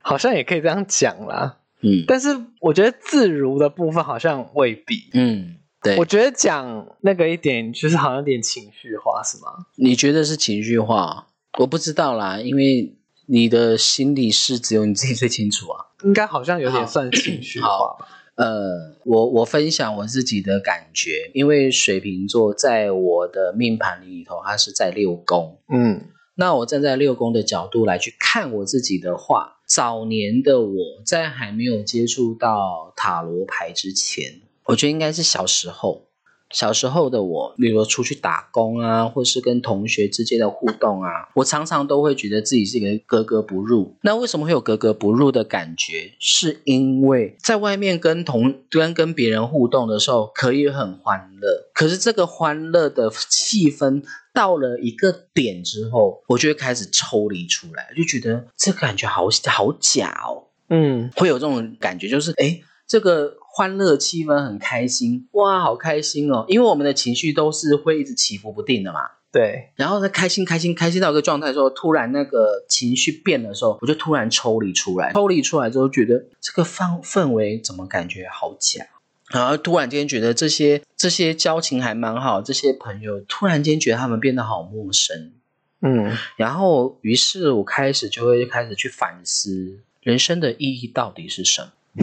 [0.02, 2.28] 好像也可以这样讲啦，嗯，但是
[2.60, 9.66] 我觉得自如的部分好像未必，嗯，对，我觉得讲那个一点就是好像有点情绪化，是吗？
[9.76, 11.26] 你觉得是情绪化？
[11.58, 17.96] 我不知道啦，因为你的心理是只有你自己最清楚啊，应该好像有点算情绪化。
[18.34, 29.58] 呃，我我分享我自己的感觉，因为水瓶座在我的命盘里头，它是在六宫，嗯，那我站在六宫的角度来去看我自己的话。
[29.66, 36.08] 早年的我在还没有接触到塔罗牌之前，我觉得应该是小时候。
[36.50, 43.96] 小时候的我，比如出去打工啊，或是跟同学之间的互动啊，我常常都会觉得自己是一个格格不入。
[44.02, 46.12] 那为什么会有格格不入的感觉？
[46.18, 54.02] 是因为在外面跟同跟跟别人互动的时候，可以很欢乐，可是这个欢乐的气氛。
[54.32, 60.48] 到了一个点之后，我就会开始抽离出来，就觉得这感觉好好假哦。
[60.68, 66.46] 嗯，会有这种感觉，就是哎，这个欢乐气氛很开心，哇，好开心哦！
[66.48, 69.00] 因为我们的情绪都是会一直起伏不定的嘛。
[69.30, 69.70] 对。
[69.76, 75.12] 然后在开心、开心、开心到一个状态的时候，突然那个情绪变的时候，我就突然抽离出来。
[75.12, 78.86] 抽离出来之后，觉得这个氛氛围怎么感觉好假？
[79.32, 85.32] 然后突然间觉得这些这些交情还蛮好，这些朋友突然间觉得他们变得好陌生，
[85.80, 91.72] 嗯，然后于是我开始就会开始去反思人生的意义到底是什么。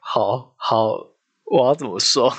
[0.00, 1.06] 好好，
[1.44, 2.34] 我要怎么说？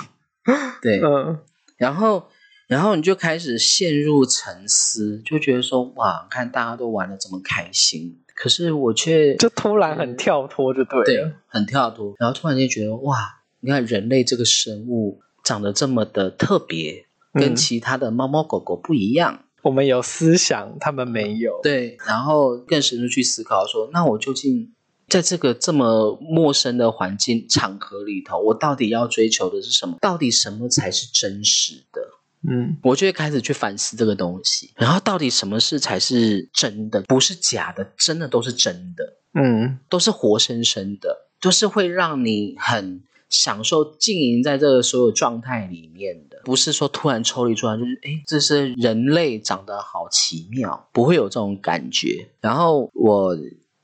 [0.81, 1.39] 对，嗯，
[1.77, 2.29] 然后
[2.67, 8.20] 然后你就开始陷入沉思，就觉得说哇，看大家都玩的这么开心。
[8.41, 19.43] 可是我却就突然很跳脱，就对，对，很跳脱，然后突然间觉得哇，你看人类这个生物长得这么的特别，跟其他的猫猫狗狗不一样。
[19.61, 21.59] 我们有思想，他们没有。
[21.61, 24.73] 对，然后更深入去思考说，那我究竟
[25.07, 29.97] 在这个这么陌生的环境场合里头，我到底要追求的是什么？
[30.01, 32.01] 到底什么才是真实的？
[32.49, 32.77] 嗯。
[32.83, 39.79] 我就会开始去反思这个东西，然后到底什么事才是真的，不是假的，真的都是真的，嗯。
[39.89, 52.29] 都是活生生的，都是会让你很享受浸营在这个所有状态里面的，不是说突然抽离出来，就是哎，这是人类长得好奇妙，不会有这种感觉。
[52.41, 53.37] 然后我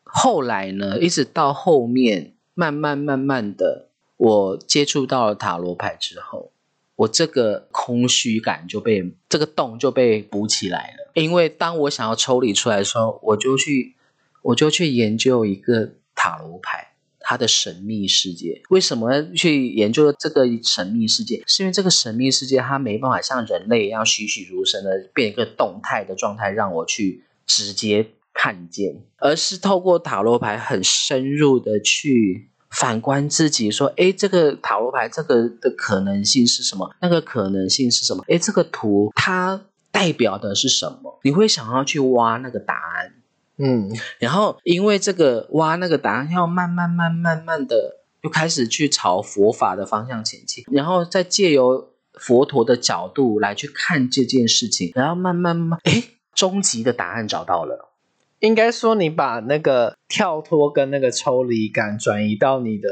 [0.04, 6.52] 后来呢，一直到后面，慢慢慢慢的，我接触到了塔罗牌之后。
[6.98, 13.96] 我这个空虚感就被这个洞就被补起来了，因为当我想要抽离出来的时候，我就去
[14.42, 18.64] 我就去研究一个塔罗牌，它的神秘世界。
[18.70, 21.44] 为什么去研究这个神秘世界？
[21.46, 32.50] 是因为这个神秘世界它没办法像人类一样栩栩如生的变一个动态的状态，让我去直接看见，而是透过塔罗牌很深入的去。
[32.70, 36.94] 反观自己，说：“诶，这个塔罗牌这个的可能性是什么？
[37.02, 38.24] 那个可能性是什么？
[38.28, 41.20] 诶，这个图它代表的是什么？
[41.24, 43.14] 你会想要去挖那个答案。
[43.60, 56.04] 嗯然后因为这个挖那个答案，要慢慢慢慢慢的又开始去朝佛法的方向前进，然后再借由佛陀的角度来去看这件事情，然后慢慢慢慢，诶，
[56.36, 57.87] 终极的答案找到了。
[58.40, 62.90] 应该说你把那个跳脱跟那个抽离感转移到你的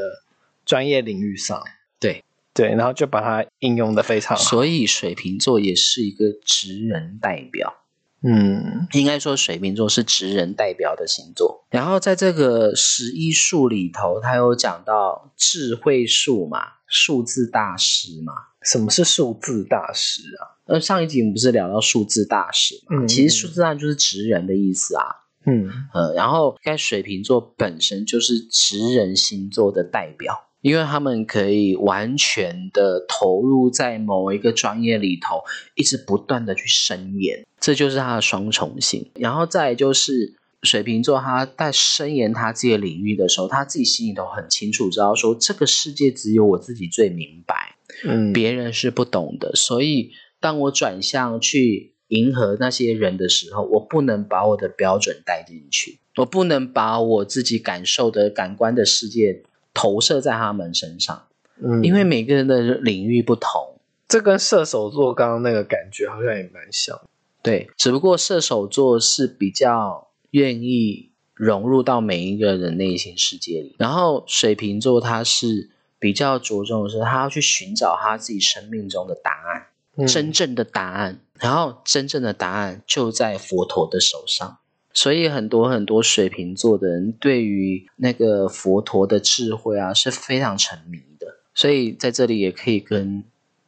[0.64, 1.62] 专业领域上，
[2.00, 4.42] 对对，然后就把它应用的非常好。
[4.42, 7.82] 所以水瓶座也是一个职人代表。
[8.22, 11.64] 嗯应该说水瓶座是职人代表的星座。
[11.70, 18.32] 然后在这个十一数里头，他有讲到智慧数嘛，数字大师嘛。
[18.62, 20.58] 什么是数字大师啊？
[20.64, 22.96] 呃，上一集我们不是聊到数字大师嘛？
[22.96, 25.04] 嗯其实数字大师就是职人的意思啊。
[25.46, 35.40] 嗯呃，然后该水瓶座本身就是职人星座的代表，因为他们可以完全的投入在某一个专业里头，
[35.74, 39.10] 一直不断的去深研，这就是他的双重性。
[39.14, 49.52] 然后再就是水瓶座，他在深研他自己的领域的时候，他自己心里头很清楚，知道说这个世界只有我自己最明白，嗯，别人是不懂的。
[49.54, 59.42] 所以当我转向去迎合那些人的时候，我不能把我的标准带进去，我不能把我自己感受的感官的世界
[59.74, 61.26] 投射在他们身上，
[61.62, 63.74] 嗯因为每个人的领域不同。
[64.08, 67.00] 这跟射手座刚刚那个感觉好像也蛮像。
[67.42, 79.66] 对，只不过射手座是比较愿意融入到每一个人内心世界里，然后水瓶座他是比较着重的是他要去寻找他自己生命中的答案。
[79.96, 84.58] 嗯真正的答案，然后真正的答案就在佛陀的手上。
[84.92, 91.26] 所以很多很多水瓶座的人对于那个佛陀的智慧啊是非常沉迷的。
[91.54, 93.22] 所以在这里也可以跟，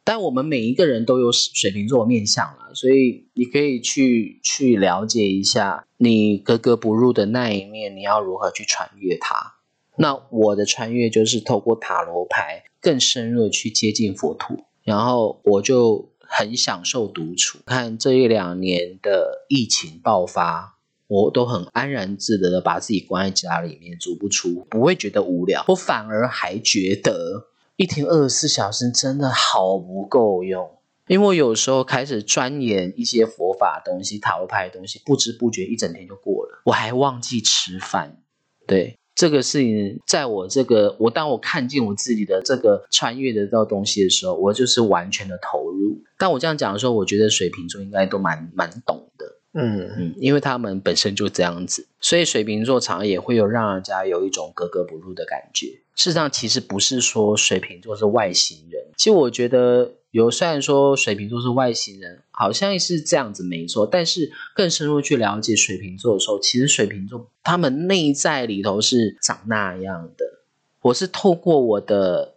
[0.05, 9.57] 但我们每一个人都有水瓶座面相啦，所以你可以去去了解一下你格格不入的那一面，你要如何去穿越它。
[9.97, 14.57] 那我的穿越就是透过塔罗牌更深入的去接近佛陀。
[14.85, 17.59] 然后我就很享受独处。
[17.67, 25.65] 看这一两年的疫情爆发，我都很安然自得的把自己关在家里面，足不出，不会觉得无聊。
[25.69, 30.71] 我反而还觉得一天二十四小时真的好不够用。
[31.07, 38.21] 因为我有时候开始钻研一些佛法东西、塔罗牌的东西，不知不觉一整天就过了，我还忘记吃饭。
[38.67, 45.99] 对，这个事情，在我这个我当我看见我自己的这个穿越的这个东西的时候，我就是完全的投入。
[46.17, 55.67] 但我这样讲的时候，我觉得水瓶座应该都蛮蛮懂的，嗯嗯，因为他们本身就这样子，所以水瓶座常常也会有让人家有一种格格不入的感觉。
[55.97, 70.25] 事实上，其实不是说水瓶座是外星人，其实我觉得有，虽然说水瓶座是外星人，好像是这样子没错，但是更深入去了解水瓶座的时候，其实水瓶座他们内在里头是长那样的。
[70.81, 72.37] 我是透过我的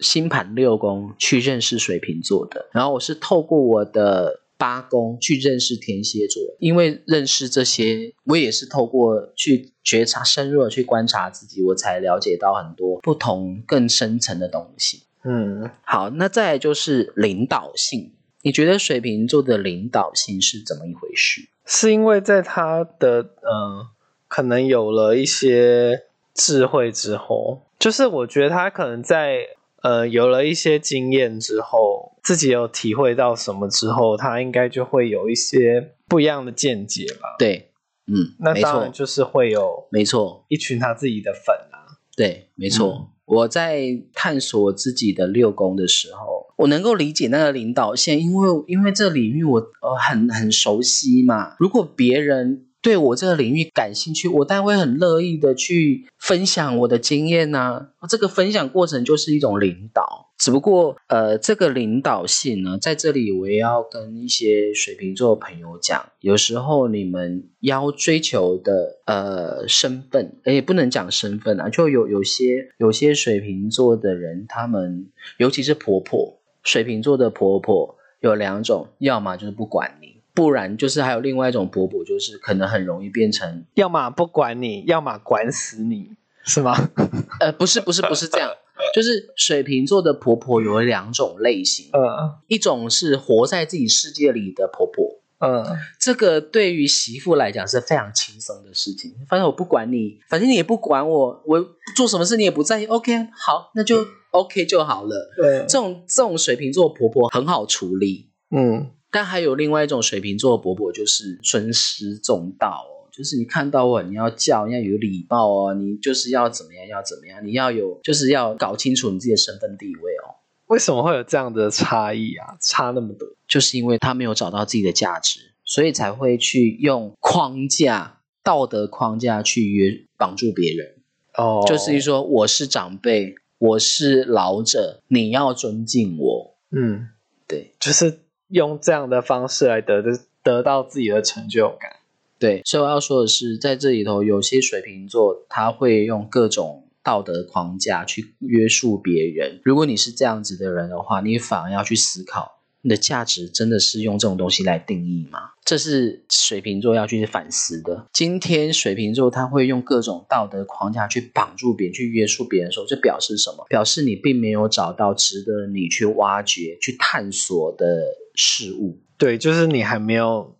[0.00, 15.02] 星盘六宫去认识水瓶座的，然后我是透过我的八宫去认识天蝎座，因为认识这些，我也是透过去觉察、深入的去观察自己，我才了解到很多不同更深层的东西。
[15.24, 18.12] 嗯，好，那再来就是领导性，
[18.42, 21.48] 你觉得水瓶座的领导性是怎么一回事？
[21.64, 23.88] 是因为在他的嗯，
[24.28, 26.02] 可能有了一些
[26.34, 29.38] 智慧之后，就是我觉得他可能在
[29.82, 37.36] 呃有了一些经验之后，自己有体会到什么之后，他应该就会有一些不一样的见解吧。
[37.38, 37.70] 对，
[38.06, 41.96] 嗯，那当然，就是会有没错，一群他自己的粉啊。
[42.14, 42.92] 对，没错。
[42.92, 51.56] 嗯我在探索自己的六宫的时候，我能够理解那个领导线，因为因为这领域我呃很很熟悉嘛。
[51.58, 80.13] 如果别人对我这个领域感兴趣，我当然会很乐意的去分享我的经验呐、这个分享过程就是一种领导，只不过呃，这个领导性呢，在这里我也要跟一些水瓶座朋友讲，有时候你们要追求的呃身份，也不能讲身份啊，就有有些有些水瓶座的人，他们尤其是婆婆，水瓶座的婆婆有两种，要么就是不管你。
[80.34, 86.10] 不然就是还有另外一种婆婆，就是可能很容易变成要么不管你，要么管死你，
[86.44, 86.90] 是吗？
[87.40, 88.50] 呃，不是不是不是这样，
[88.94, 95.64] 就是水瓶座的婆婆有两种类型，嗯一种是活在自己世界里的婆婆，嗯，
[96.00, 99.14] 这个对于媳妇来讲是非常轻松的事情。
[99.28, 101.64] 反正我不管你，反正你也不管我，我
[101.94, 102.86] 做什么事你也不在意。
[102.86, 105.30] OK，好，那就 OK 就好了。
[105.36, 120.34] 对，这种这种水瓶座婆婆很好处理，嗯但还有另外一种水瓶座伯伯，就是尊师重道哦，就是你看到我，你要叫，你要有礼貌哦，你就是要怎么样，要怎么样，你要有，就是要搞清楚你自己的身份地位哦。
[120.66, 122.56] 为什么会有这样的差异啊？
[122.60, 123.28] 差那么多？
[123.46, 130.96] 就是因为他没有找到自己的价值，所以才会去用框架、道德框架去约绑住别人。
[131.36, 136.56] 哦，就是说，我是长辈，我是老者，你要尊敬我。
[136.72, 137.10] 嗯，
[137.46, 138.18] 对就是
[138.54, 140.00] 用这样的方式来得
[140.44, 141.96] 得到自己的成就感。
[142.38, 149.60] 对，所以我要说的是，在这里头，有些水瓶座他会用各种道德框架去约束别人。
[149.64, 155.40] 如果你是这样子的人的话，你反而要去思考，你的价值真的是用这种东西来定义吗？
[155.64, 158.06] 这是水瓶座要去反思的。
[158.12, 163.64] 今天水瓶座他会用各种道德框架去绑住别人、去约束别人的时候，这表示什么？
[163.68, 167.86] 表示你并没有找到值得你去挖掘、去探索的
[168.34, 169.00] 事物。
[169.16, 170.56] 对，就是你还没有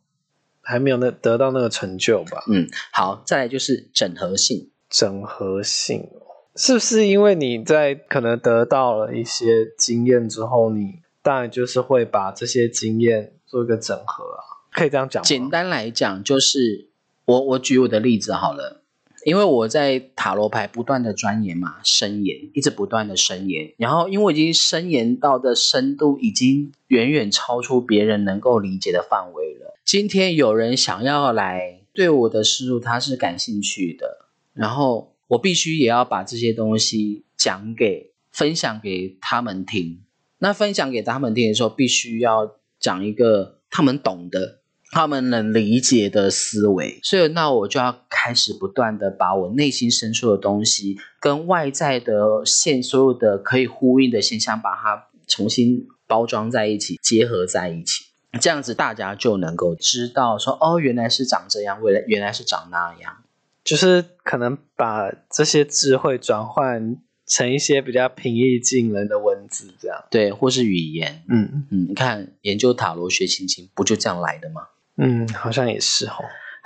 [0.61, 2.43] 还没有那得到那个成就吧？
[2.49, 4.71] 嗯，好，再来就是整合性。
[4.89, 6.23] 整合性哦
[6.55, 14.43] 是不是因为你在可能得到了一些经验之后，你当然就是会把这些经验做一个整合啊？
[14.71, 15.27] 可以这样讲吗？
[15.27, 16.91] 简单来讲，就是
[17.25, 18.84] 我我举我的例子好了，
[19.25, 29.75] 因为我在塔罗牌不断的钻研嘛，深研，一直不断的深研，然后因为我已经深研到的深度已经远远超出别人能够理解的范围了。
[29.85, 40.03] 今天有人想要来对我的事物他是感兴趣的，然后我必须也要把这些东西讲给分享给他们听。
[40.39, 44.61] 那分享给他们听的时候，必须要讲一个他们懂的、
[44.95, 47.01] 他们能理解的思维。
[47.03, 58.05] 所以，那我就要开始不断的把我内心深处的东西，跟外在的现所有的可以呼应的现象，把它重新包装在一起，结合在一起。
[58.41, 63.17] 这样子，大家就能够知道说，哦，原来是长这样，未来原来是长那样。
[63.65, 70.05] 就是可能把这些智慧转换成一些比较平易近人的文字，这样。
[70.11, 71.25] 对，或是语言。
[71.29, 74.63] 嗯嗯，你看研究塔罗学心情，不就这样来的吗？
[74.97, 76.13] 嗯，好像也是哦。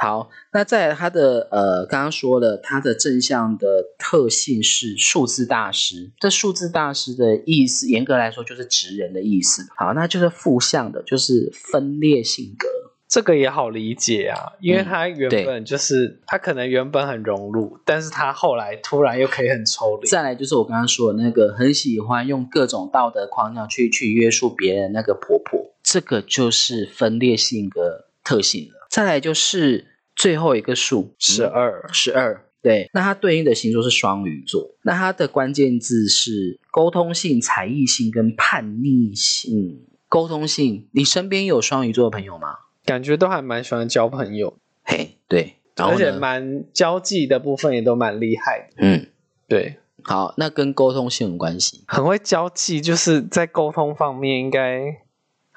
[0.00, 3.66] 好，那在他的呃，刚刚说了，他的正向的
[3.98, 6.12] 特性是数字大师。
[6.20, 9.66] 这数字大师的意思，严格来说就是直人的意思。
[9.76, 12.68] 好，那就是负向的，就是分裂性格。
[13.08, 20.06] 这个也好理解啊，因为嗯他原本就是、他可能原本很融入，但是他后来突然又可以很抽离。
[20.06, 28.86] 再来就是我刚刚说的那个很喜欢用各种道德框架去去约束别人那个婆婆，这个就是分裂性格特性了。
[28.90, 39.86] 再来就是最后一个数十二，十二，对，那它对应的星座是双鱼座，那它的关键字是沟通性、才艺性跟叛逆性。
[40.08, 42.56] 沟通性，你身边有双鱼座的朋友吗？
[42.84, 46.18] 感觉都还蛮喜欢交朋友，嘿，对，然后而且呢？
[46.18, 48.76] 蛮交际的部分也都蛮厉害的。
[48.78, 49.06] 嗯，
[49.46, 54.82] 对，好，那跟沟通性有关系，很会交际，就是在沟通方面应该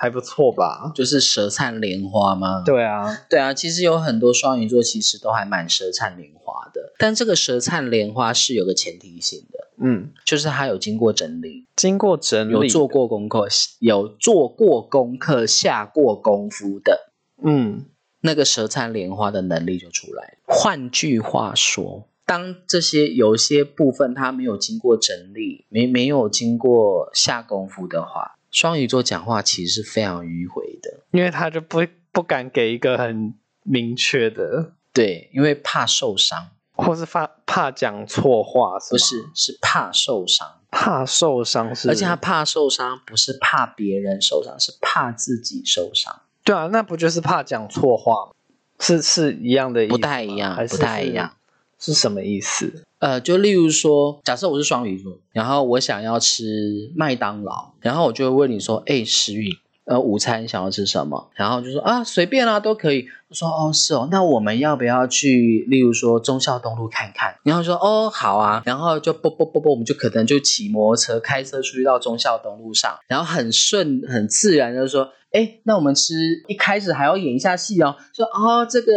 [0.02, 0.92] 还不错吧？
[0.96, 2.64] 就是舌灿莲花吗？
[2.66, 13.48] 对啊，对啊，其实有很多双鱼座其实都还蛮舌灿莲花的，但这个舌灿莲花是有个前提性的，嗯，就是它有经过整理，经过整理，有做，过功课，
[13.78, 17.12] 有做过功课、下过功夫的。
[17.44, 17.86] 嗯，
[18.22, 20.38] 那个舌灿莲花的能力就出来了。
[20.48, 31.00] 换句话说，当这些有些部分它没有经过整理，没没有经过下功夫的话，双鱼座讲话其实是非常迂回的。
[31.12, 31.80] 因为他就不
[32.12, 33.34] 不敢给一个很
[33.64, 48.34] 明确的对，因为怕受伤，或是怕怕讲错话，是不是是怕受伤，怕受伤是，而且他怕受伤，不是怕别人受伤，是怕自己受伤，对啊，那不就是怕讲错话吗？
[48.80, 51.34] 是是一样的意思吗，不太一样还，是不太一样。
[51.80, 52.86] 是什么意思？
[53.02, 59.50] 呃，就例如说，假设我是双鱼座，然后我想要吃麦当劳，然后我就会问你说，哎，石宇，
[59.86, 61.32] 呃，午餐想要吃什么？
[61.34, 63.08] 然后就说啊，随便啦、都可以。
[63.30, 67.34] 我说哦，是哦，那我们要不要去，例如说忠孝东路看看？
[67.44, 75.10] 然后说哦，好啊，然后就啵啵啵啵，我们就可能就骑摩托车、开车出去到忠孝东路上，然后很顺、很自然的说。
[75.32, 76.14] 哎，那我们吃
[76.48, 78.92] 一开始还要演一下戏哦，说哦这个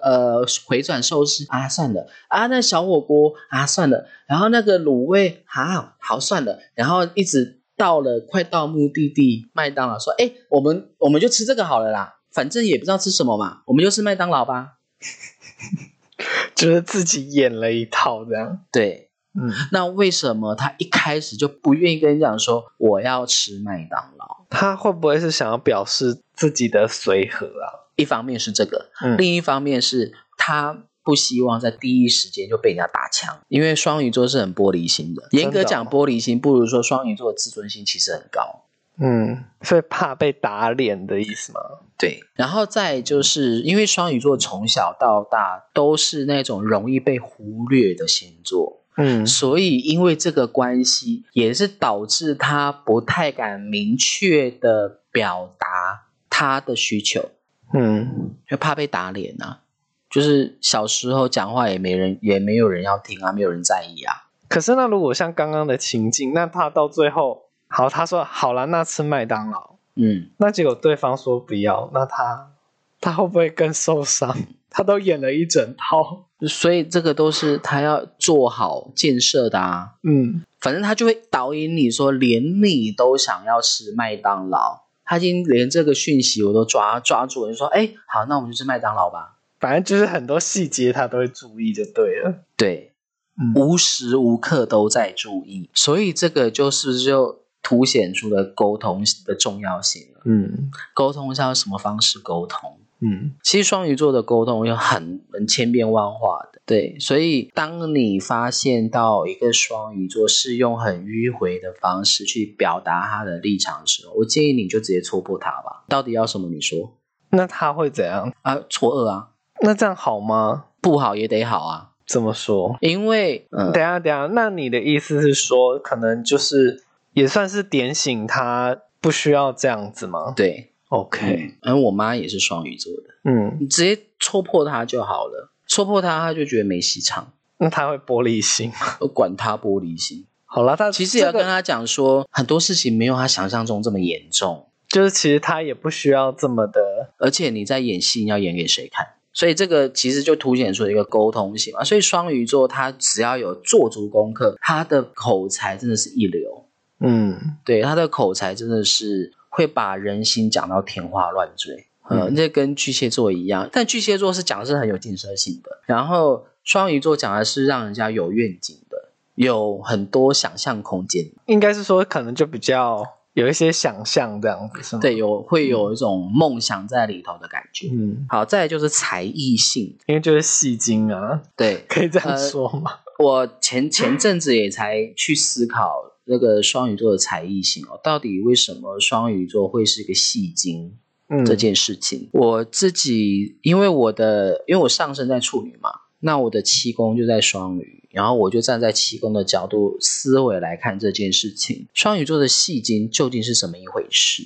[0.00, 14.78] 呃回转寿司啊算了啊那小火锅啊算了，然后那个卤味啊好算了，然后一直到了快到目的地麦当劳，说哎我们我们就吃这个好了啦，反正也不知道吃什么嘛，我们就吃麦当劳吧。
[16.54, 18.60] 就是自己演了一套这样。
[18.72, 24.44] 对，嗯，那为什么他一开始就不愿意跟你讲说我要吃麦当劳？
[24.48, 27.90] 他会不会是想要表示自己的随和啊？
[27.96, 35.28] 一方面是这个，嗯另一方面是他不希望在第一时间就被人家打枪，因为双鱼座是很玻璃心的。
[35.32, 38.62] 严格讲哦玻璃心，不如说双鱼座的自尊心其实很高。
[38.96, 41.60] 嗯，所以怕被打脸的意思吗？
[41.98, 57.30] 对，然后再就是因为双鱼座从小到大都是那种容易被忽略的星座，嗯所以因为这个关系，也是导致他不太敢明确的表达他的需求，
[57.72, 59.60] 嗯，就怕被打脸啊。
[60.08, 64.28] 就是小时候讲话也没人，也没有人要听啊，没有人在意啊。
[64.48, 72.52] 可是那如果像刚刚的情境，那他到最后，好，他说好了，那吃麦当劳，嗯，那结果对方说不要，那他
[73.00, 74.36] 他会不会更受伤？
[74.76, 79.92] 他都演了一整套，所以这个都是他要做好建设的啊。
[80.02, 89.36] 嗯，反正他就会导引你说，连你都想要吃麦当劳，他已经连这个讯息我都抓抓住了，就说，哎，好，那我们就吃麦当劳吧。
[89.60, 92.42] 反正就是很多细节他都会注意就对了。
[92.56, 92.92] 对，
[93.40, 100.22] 嗯无时无刻都在注意，所以这个就是就凸显出了沟通的重要性了。
[100.24, 102.80] 嗯沟通是要什么方式沟通？
[103.04, 115.84] 嗯其实双鱼座的沟通又很很千变万化的，对，所以当你发现到一个双鱼座是用很迂回的方式去表达他的立场的时候，我建议你就直接戳破他吧。
[115.88, 116.48] 到底要什么？
[116.48, 116.96] 你说
[117.30, 118.32] 那他会怎样？
[118.42, 119.28] 啊，错愕啊，
[119.60, 120.66] 那这样好吗？
[120.80, 122.76] 不好也得好啊，怎么说？
[122.80, 138.96] 因为嗯，等一下等一下，那你的意思是说，可能就是也算是点醒他不需要这样子吗对，？OK，嗯，我妈也是双鱼座的，嗯，你直接戳破她就好了，戳破她，她就觉得没戏唱，那她会玻璃心吗？
[139.00, 140.26] 我管她玻璃心。
[140.44, 144.68] 好了，她其实也要跟她讲说，很多事情没有她想象中这么严重。
[144.88, 146.80] 就是其实她也不需要这么的，
[147.18, 149.06] 而且你在演戏，你要演给谁看？
[149.32, 151.82] 所以这个其实就凸显出一个沟通性嘛。
[151.82, 156.66] 所以双鱼座他只要有做足功课，他的口才真的是一流。
[157.00, 161.86] 嗯对，他的口才真的是会把人心讲到天花乱坠。
[162.08, 171.30] 呃，嗯这跟巨蟹座一样，但巨蟹座是讲的是很有建设性的，然后双鱼座讲的是让人家有愿景的，有很多想象空间。
[171.46, 173.02] 应该是说可能就比较
[173.32, 175.00] 有一些想象这样子，是吗？
[175.00, 177.88] 对，，有会有一种梦想在里头的感觉。
[177.92, 182.90] 嗯，好，再来就是才艺性，因为就是戏精啊，对，可以这样呃说吗？
[183.18, 190.98] 我前前阵子也才去思考那个双鱼座的才艺型哦，到底为什么双鱼座会是一个戏精
[191.28, 192.28] 嗯，这件事情？
[192.32, 204.42] 我自己因为我的因为我上升在处女嘛，那我的七宫就在双鱼，然后我就站在七宫的角度思维来看这件事情，双鱼座的戏精究竟是什么一回事？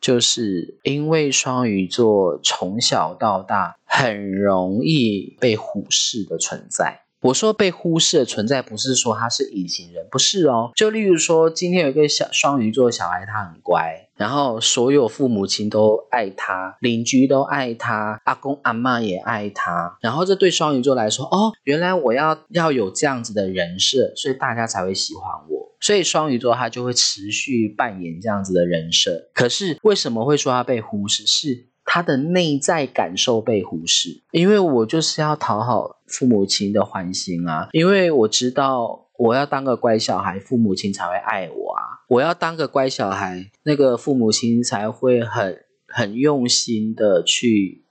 [0.00, 7.01] 就是因为双鱼座从小到大很容易被忽视的存在。
[7.22, 10.72] 我说被忽视的存在，不是说他是隐形人，不是哦。
[10.74, 19.96] 就例如说，今天有一个小双鱼座的小孩，他很乖，然后所有父母亲都爱他，邻居都爱他，阿公阿嬷也爱他。
[20.00, 25.70] 然后这对双鱼座来说，哦，原来我要要有这样子的人设，所以大家才会喜欢我。
[25.80, 29.30] 所以双鱼座他就会持续扮演这样子的人设。
[29.34, 31.26] 可是为什么会说他被忽视？
[31.26, 47.84] 是他的内在感受被忽视，因为我就是要讨好父母亲的欢心啊，因为我知道我要当个乖小孩，父母亲才会爱我啊，我要当个乖小孩，那个父母亲才会很很用心的去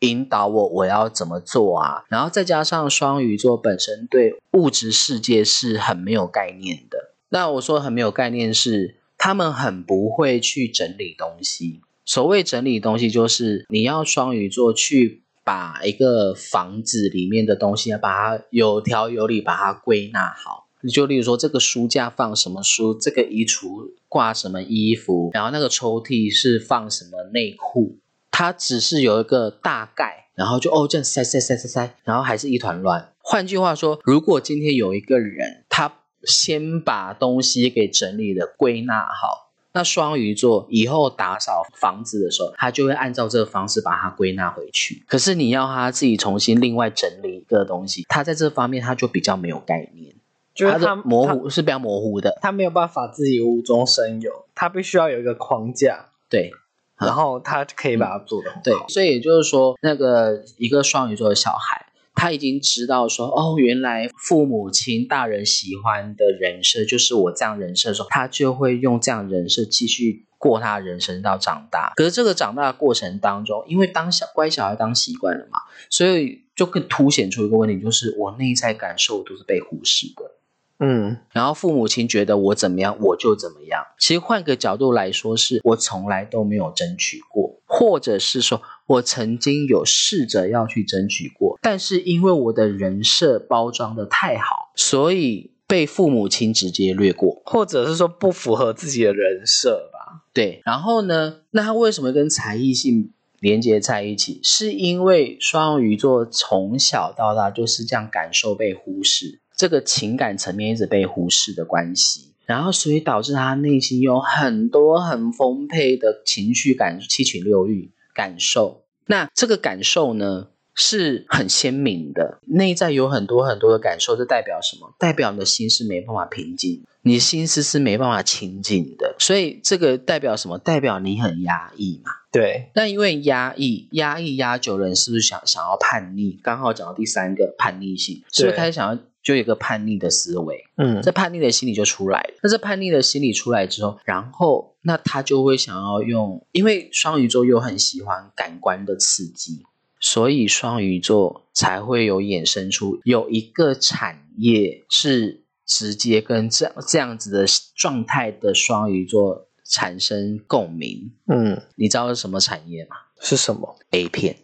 [0.00, 2.04] 引导我我要怎么做啊。
[2.10, 7.14] 然后再加上双鱼座本身对物质世界是很没有概念的。
[7.30, 11.80] 那我说很没有概念是，他们很不会去整理东西。
[12.06, 20.68] 所谓整理东西，就是你要双鱼座去把一个房子里面的东西，把它有条有理把它归纳好。
[20.92, 27.98] 就例如说，这个书架放什么书，这个衣橱挂什么衣服，然后那个抽屉是放什么内裤，
[28.30, 33.12] 它只是有一个大概，然后就哦这样塞塞塞塞塞，然后还是一团乱。
[33.18, 39.45] 换句话说，如果今天有一个人，他先把东西给整理的归纳好，
[39.76, 45.04] 那双鱼座以后打扫房子的时候，他就会按照这个方式把它归纳回去。
[45.06, 50.14] 可是你要他自己重新另外整理一个东西，他在这方面他就比较没有概念，
[50.54, 52.38] 就是他模糊是比较模糊的。
[52.40, 56.50] 他没有办法自己无中生有，他必须要有一个框架，对
[56.96, 58.62] 然后他可以把它做得很好。
[58.64, 61.85] 对，所以也就是说，那个一个双鱼座的小孩。
[62.16, 71.92] 他已经知道说，哦，原来父母亲大人喜欢的人设就是我这样人设的时候，他就会用这样人设继续过他的人生到长大。
[71.94, 75.58] 可是这个长大的过程当中，因为当小乖小孩当习惯了嘛，
[75.90, 80.32] 所以就更凸显出一个问题，就是我内在感受都是被忽视的。
[80.78, 83.82] 嗯，然后父母亲觉得我怎么样，我就怎么样。
[83.98, 97.42] 其实换个角度来说，是我从来都没有争取过，或者是说我曾经有试着要去争取过，但是因为我的人设包装的太好，所以被父母亲直接略过。
[97.44, 100.22] 或者是说不符合自己的人设吧。
[100.32, 103.10] 对，然后呢，那他为什么跟才艺性
[103.40, 104.38] 连接在一起？
[104.42, 118.84] 是因为双鱼座从小到大就是这样感受被忽视，这个情感层面一直被忽视的关系，然后所以导致他内心有很多很丰沛的情绪感、七情六欲感受。
[119.04, 120.48] 那这个感受呢？
[120.78, 124.94] 是很鲜明的，内在有很多很多的感受，这代表什么？
[124.98, 130.58] 代表你的心是没办法平静，你的心思是没办法清静的，所以这个代表什么？
[130.58, 132.10] 代表你很压抑嘛。
[132.30, 136.38] 对，那因为压抑，压抑压久了，你是不是想想要叛逆？
[136.42, 140.64] 刚好讲到第三个叛逆性，是不是开始想要就有一个叛逆的思维？
[140.76, 142.34] 嗯，这叛逆的心理就出来了。
[142.44, 149.64] 那这叛逆的心理出来之后，然后那他就会想要用，因为双鱼座又很喜欢感官的刺激，
[149.98, 161.10] 所以双鱼座才会有衍生出有一个产业是直接跟这这样子的状态的双鱼座产生共鸣。
[161.26, 164.36] 嗯，你知道是什么产业吗是什么？？A 片。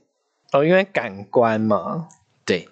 [0.51, 2.09] 哦，因为感官嘛。
[2.45, 2.68] 对，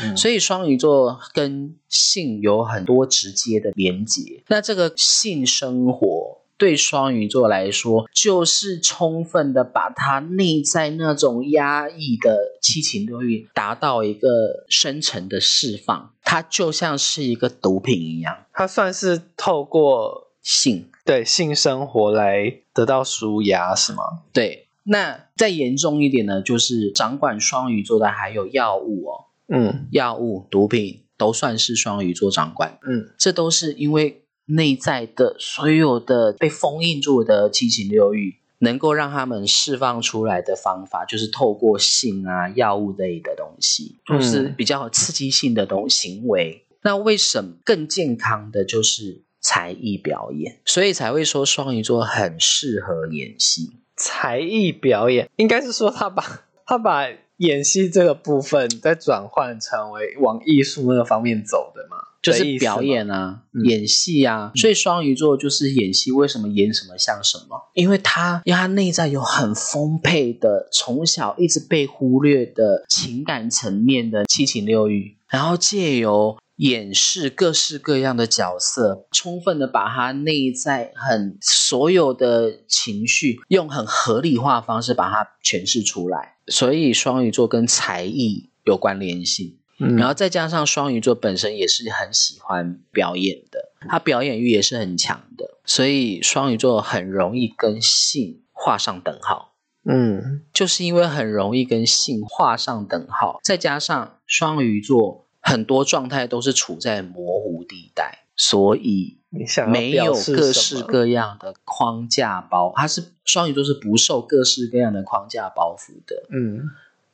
[0.00, 4.42] 嗯所以双鱼座跟性有很多直接的连结。
[4.48, 14.28] 那这个性生活对双鱼座来说，就是充分的把他内在那种压抑的七情六欲达到一个
[14.68, 18.46] 深层的释放，它就像是一个毒品一样。
[18.52, 24.02] 它算是透过性对性生活来得到舒压，是吗？
[24.32, 32.78] 对，那再严重一点呢，就是掌管双鱼座的还有药物哦，嗯药物、毒品都算是双鱼座掌管。
[32.86, 46.66] 嗯这都是因为内在的所有的被封印住的七情六欲，能够让他们释放出来的方法，就是透过性啊、药物类的东西，嗯就是比较刺激性的东行为。
[46.82, 50.60] 那为什么更健康的就是才艺表演？
[50.66, 53.70] 所以才会说双鱼座很适合演戏。
[53.96, 57.06] 才艺表演应该是说他把他把
[57.38, 66.12] 演戏这个部分再转换成为往艺术那个方面走的嘛，就是表演啊，嗯演戏啊，所以双鱼座就是演戏。
[66.12, 67.70] 为什么演什么像什么？
[67.74, 86.33] 因为他，因为他内在有很丰沛的，从小一直被忽略的情感层面的七情六欲，然后借由演示各式各样的角色，充分的把他内在很所有的情绪，用很合理化的方式把它诠释出来。
[86.46, 89.58] 所以双鱼座跟才艺有关联性。
[89.80, 99.56] 嗯，然后再加上双鱼座本身也是很喜欢表演的，他表演欲也是很强的，所以双鱼座很容易跟性画上等号。
[99.86, 116.22] 嗯就是因为很容易跟性画上等号，再加上双鱼座很多状态都是处在模糊地带，所以你想要没有各式各样的框架包，它是双鱼座是不受各式各样的框架包袱的。
[116.30, 116.70] 嗯，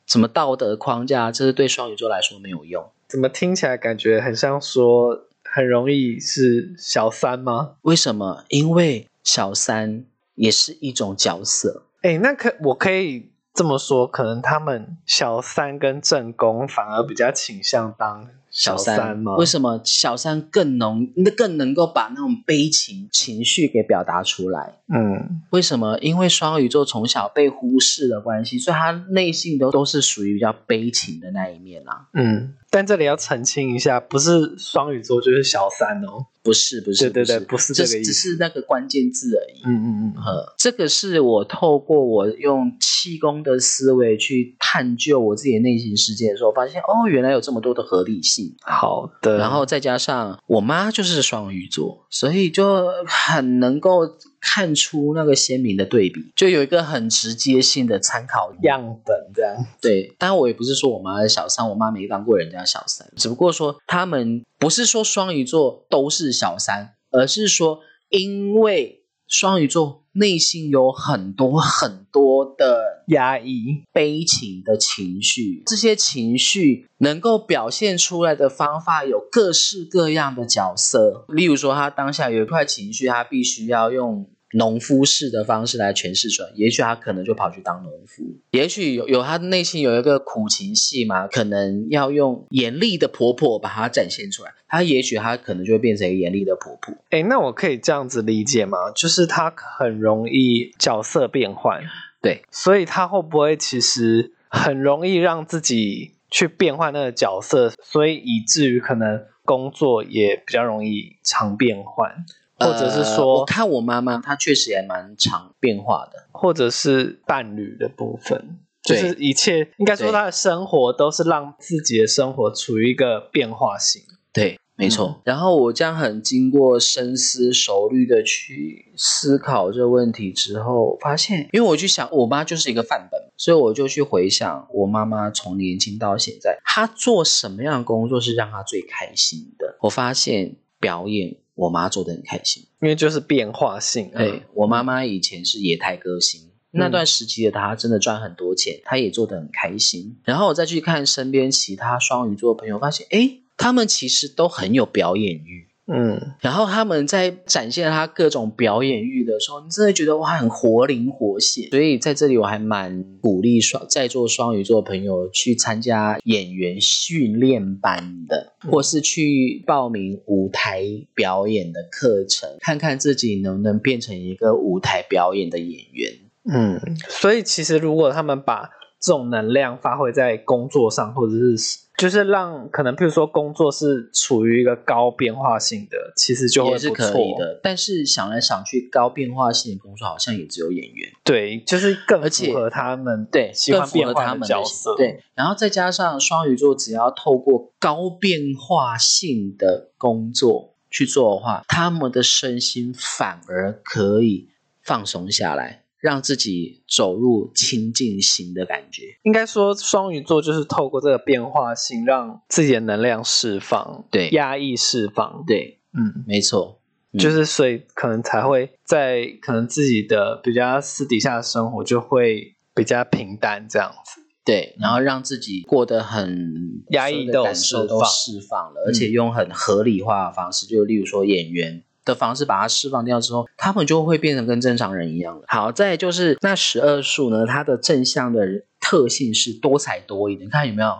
[0.06, 2.90] 什么道德框架，这是对双鱼座来说没有用。
[3.08, 7.76] 怎么听起来感觉很像说很容易是小三吗？
[7.82, 8.44] 为什么？
[8.48, 10.04] 因为小三
[10.34, 11.84] 也是一种角色。
[12.02, 19.36] 哎，那可我可以这么说，可能他们小三跟正宫反而比较倾向当小三吗？
[19.36, 24.74] 为什么小三更能更能够把那种悲情情绪给表达出来？
[24.92, 25.96] 嗯，为什么？
[26.00, 36.26] 因为双鱼座从小被忽视的关系，所以他内心都都是属于比较悲情的那一面啦、嗯，但这里要澄清一下，不是双鱼座就是小三哦。
[36.42, 39.60] 不是不是，对对对不不是这个意思只是那个关键字而已。
[39.66, 48.54] 嗯嗯嗯，呃，这个是我透过我用气功的思维去探究我自己的内心世界的时候，发现哦，原来有这么多的合理性。
[48.62, 49.36] 好的。
[49.36, 54.06] 然后再加上我妈就是双鱼座，所以就很能够
[54.40, 68.99] 看出那个鲜明的对比，就有一个很直接性的参考样本这样，对，当然我也不是说我妈是小三，我妈没当过人家小三，只不过说他们不是说双鱼座都是小三，而是说因为
[69.30, 73.84] 双鱼座内心有很多很多的压抑。
[73.92, 81.24] 悲情的情绪，这些情绪能够表现出来的方法有各式各样的角色。
[81.28, 96.94] 例如说，他当下有一块情绪，他必须要用农夫式的方式来诠释出来，也许他可能就跑去当农夫，也许有有他内心有一个苦情戏嘛，可能要用严厉的婆婆把它展现出来，他也许他可能就会变成一个严厉的婆婆。
[97.10, 98.90] 哎，那我可以这样子理解吗？
[98.94, 101.80] 就是他很容易角色变换，
[102.20, 112.24] 对，所以他会不会其实很容易让自己去变换那个角色，所以以至于可能工作也比较容易常变换，
[112.60, 116.28] 或者是呃说，我看我妈妈，她确实也蛮常变化的。
[116.32, 124.00] 或者是伴侣的部分，就是一切应该说她的生活都是让自己的生活处于一个变化型。
[124.32, 125.20] 对，没错。
[125.24, 139.76] 然后我这样很经过深思熟虑的去思考这个问题之后，发现，因为我去想，我妈就是一个范本，所以我就去回想我妈妈从年轻到现在，她做什么样的工作是让她最开心的？
[139.80, 142.64] 我发现表演，我妈做的很开心。
[142.80, 146.48] 因为就是变化性、啊，对我妈妈以前是野太歌星。
[146.72, 150.16] 那段时期的她真的赚很多钱，她也做得很开心。
[150.24, 155.66] 然后我再去看身边其他双鱼座的朋友，发现哎，他们其实都很有表演欲。
[155.92, 161.68] 嗯，然后他们在展现他各种表演欲的时候，你真的觉得哇，很活灵活现。
[161.70, 170.84] 所以在这里，我还蛮鼓励双在座双鱼座的朋友去参加演员训练班的，或是去报名舞台
[171.14, 176.12] 表演的课程，看看自己能不能变成一个舞台表演的演员。
[176.44, 178.70] 嗯，所以其实如果他们把
[179.00, 181.56] 这种能量发挥在工作上，或者是
[182.00, 187.34] 就是让可能，譬如说工作是处于一个高变化性的，其实就会也是错可以。
[187.38, 191.12] 的，但是想来想去，高变化性的工作好像也只有演员。
[191.22, 194.96] 对，就是更符合他们对，喜欢更符合变化他们角色。
[194.96, 204.48] 对，然后再加上双鱼座，只要透过高变化性的工作去做的话，他们的身心反而可以
[204.82, 209.02] 放松下来，让自己走入清净心的感觉。
[209.22, 215.44] 应该说双鱼座就是透过这个变化性，让自己的能量释放，对压抑释放。
[215.46, 216.80] 对，嗯，没错，
[217.12, 224.22] 嗯就是所以可能才会在可能自己的比较私底下的生活就会比较平淡这样子。
[224.42, 231.84] 对，然后让自己过得很压抑的感受都释放释放了，而且用很合理化的方式，就例如说演员。
[232.04, 235.44] 的方式把它释放掉之后，他们就会变成跟正常人一样了。
[235.48, 240.92] 好，再就是那十二数呢，它的正向的特性是多才多艺的，你看有没有？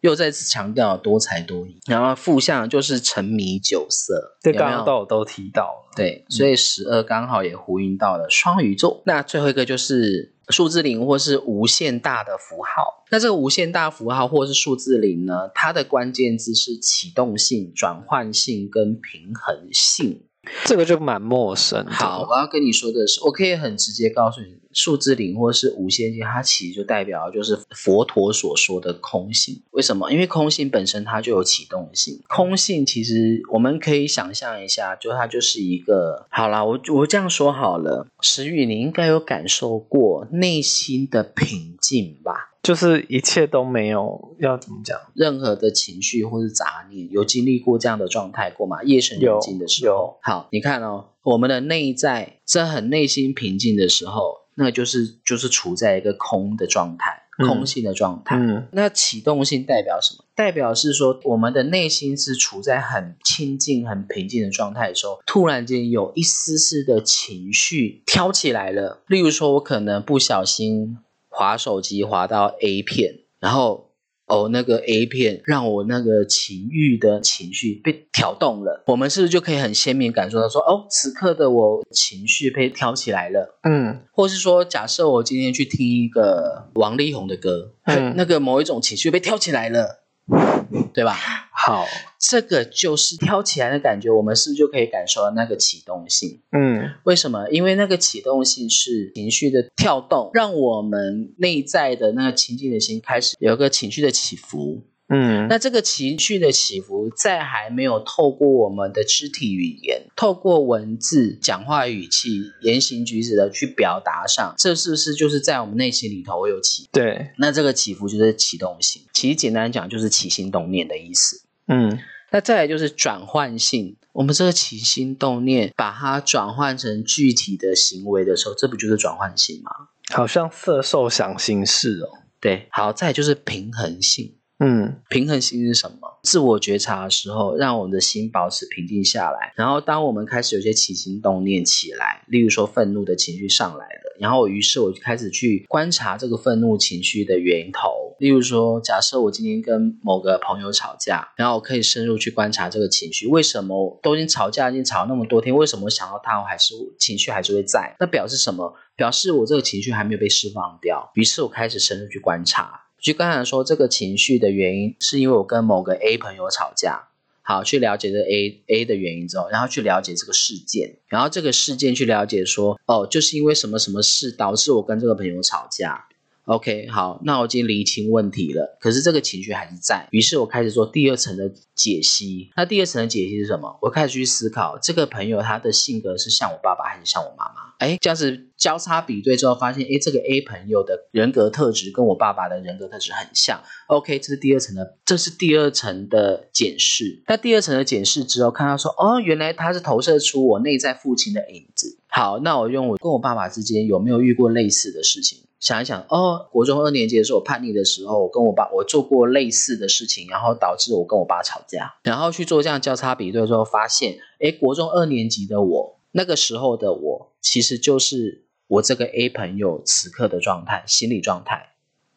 [0.00, 1.80] 又再次强调多才多艺。
[1.86, 5.90] 然后负向就是沉迷酒色，这刚刚都有都提到了。
[5.96, 9.02] 对，所以十二刚好也呼应到了双鱼座。
[9.06, 13.04] 那最后一个就是数字零或是无限大的符号。
[13.10, 20.22] 那这个无限大符号或是数字零呢，它的关键字是启动性、转换性跟平衡性。
[20.64, 21.84] 这个就蛮陌生。
[21.86, 29.62] 好，我要跟你说的是，我可以很直接告诉你，数字零或是无限性，它其实就代表就是佛陀所说的空性。
[29.70, 30.10] 为什么？
[30.10, 32.20] 因为空性本身它就有启动性。
[32.28, 42.47] 空性其实我们可以想象一下，就它就是一个，好啦，我我这样说好了，石宇，你应该有感受过内心的平静吧？
[42.62, 44.98] 就是一切都没有要怎么讲？
[45.14, 48.82] 任何的情绪或是杂念，有经历过这样的状态过吗？
[48.82, 58.36] 夜深人静的时候，好，你看哦，我们的内在在很内心平静的时候，那就是就是处在一个空的状态，嗯空性的状态。
[58.36, 60.24] 嗯那启动性代表什么？
[60.34, 69.02] 代表是说我们的内心是处在很清静、很平静的状态的时候，突然间有一丝丝的情绪挑起来了。
[69.06, 70.98] 例如说，我可能不小心
[71.28, 73.92] 划手机滑到 A 片，然后
[74.26, 83.58] 哦那个 A 片让我那个情欲的情绪被挑动了，我们是不是就可以很鲜明感受到说，哦，此刻的我情绪被挑起来了？
[83.62, 84.00] 嗯。
[84.12, 88.14] 或是说，假设我今天去听一个王力宏的歌，嗯。
[88.16, 90.07] 那个某一种情绪被挑起来了，
[90.94, 91.16] 对吧？
[91.52, 91.86] 好，
[92.18, 96.40] 这个就是挑起来的感觉，我们是不是就可以感受到那个启动性？
[96.52, 97.48] 嗯为什么？
[97.50, 104.82] 因为那个启动性是情绪的跳动，让我们内在的那个情境的心开始有一个情绪的起伏。
[105.08, 116.88] 嗯那这个情绪的起伏，在还没有透过我们的肢体语言、透过文字、讲话语气、言行举止的去表达上，这是不是就是在我们内心里头有起？
[116.92, 121.42] 对，那这个起伏就是启动性，其实简单讲就是起心动念的意思。
[121.68, 121.98] 嗯
[122.30, 129.70] 那再来就是转换性，我们这个起心动念把它转换成具体的行为的时候，这不就是转换性吗？
[130.12, 132.08] 好像色受想行识哦。
[132.38, 134.34] 对，好，再来就是平衡性。
[134.60, 136.18] 嗯平衡性是什么？
[136.24, 139.52] 自我觉察的时候，让我们的心保持平静下来。
[139.54, 147.88] 然后，当我们开始有些起心动念起来，例如说愤怒的情绪上来了，然后于是我就开始去观察这个愤怒情绪的源头。
[148.18, 157.94] 例如说，假设我今天跟某个朋友吵架，然后我可以深入去观察这个情绪，为什么都已经吵架，已经吵了那么多天，为什么我想到他，我还是情绪还是会在？
[158.00, 158.74] 那表示什么？
[158.96, 161.12] 表示我这个情绪还没有被释放掉。
[161.14, 162.87] 于是我开始深入去观察。
[163.00, 167.08] 就刚才说这个情绪的原因，是因为我跟某个 A 朋友吵架。
[167.42, 176.08] 好，去了解这 A A 的原因之后，然后去了解这个事件，然后这个事件去了解说，哦，就是因为什么什么事导致我跟这个朋友吵架。
[176.48, 182.48] OK，好，那我已经厘清问题了，可是这个情绪还是在，于是我开始做第二层的解析。
[182.56, 183.78] 那第二层的解析是什么？
[183.82, 187.74] 我开始去思考这个朋友他的性格是像我爸爸还是像我妈妈？
[187.80, 193.62] 哎，这样子交叉比对之后，发现哎，这个 A 朋友的人格特质跟我爸爸的人格特质很像。
[193.88, 197.22] OK，这是第二层的，这是第二层的检视。
[197.28, 201.98] 那第二层的检视之后，看到说，哦，原来他是投射出我内在父亲的影子。
[202.08, 205.40] 好，那我用我跟我爸爸之间有没有遇过类似的事情？
[205.60, 221.70] 想一想，哦，国中二年级的时候，我叛逆的时候，我跟我爸我做过类似的事情，然后导致我跟我爸吵架，然后去做这样交叉比对之后，发现，诶，国中二年级的我，那个时候的我，其实就是我这个 A 朋友此刻的状态，心理状态。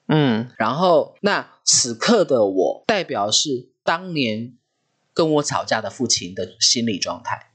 [0.07, 4.57] 嗯然后，那此刻的我，代表是当年
[5.13, 7.53] 跟我吵架的父亲的心理状态。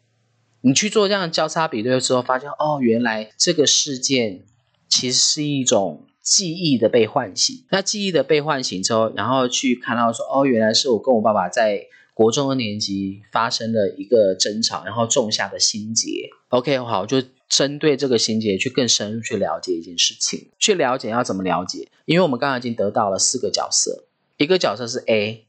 [0.62, 4.44] 你去做这样交叉比对之后，发现哦，原来这个事件
[4.88, 7.64] 其实是一种记忆的被唤醒。
[7.70, 16.30] 那记忆的被唤醒之后，然后去看到说，哦，原来是我跟我爸爸在国中二年级发生了一个争吵，然后种下的心结。
[16.48, 21.88] OK，好，就针对这个心结去更深入去了解一件事情，去了解要怎么了解？
[22.06, 24.06] 因为我们刚刚已经得到了四个角色，
[24.38, 25.46] 一个角色是 A，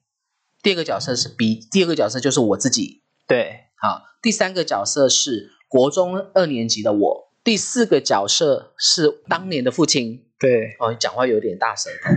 [0.61, 3.01] 第二个角色是 B，第二个角色就是我自己。
[3.27, 10.21] 对，好，第三个角色是国中二年级的我，第四个角色是当年的父亲。
[10.37, 12.13] 对，哦，你讲话有点大舌头。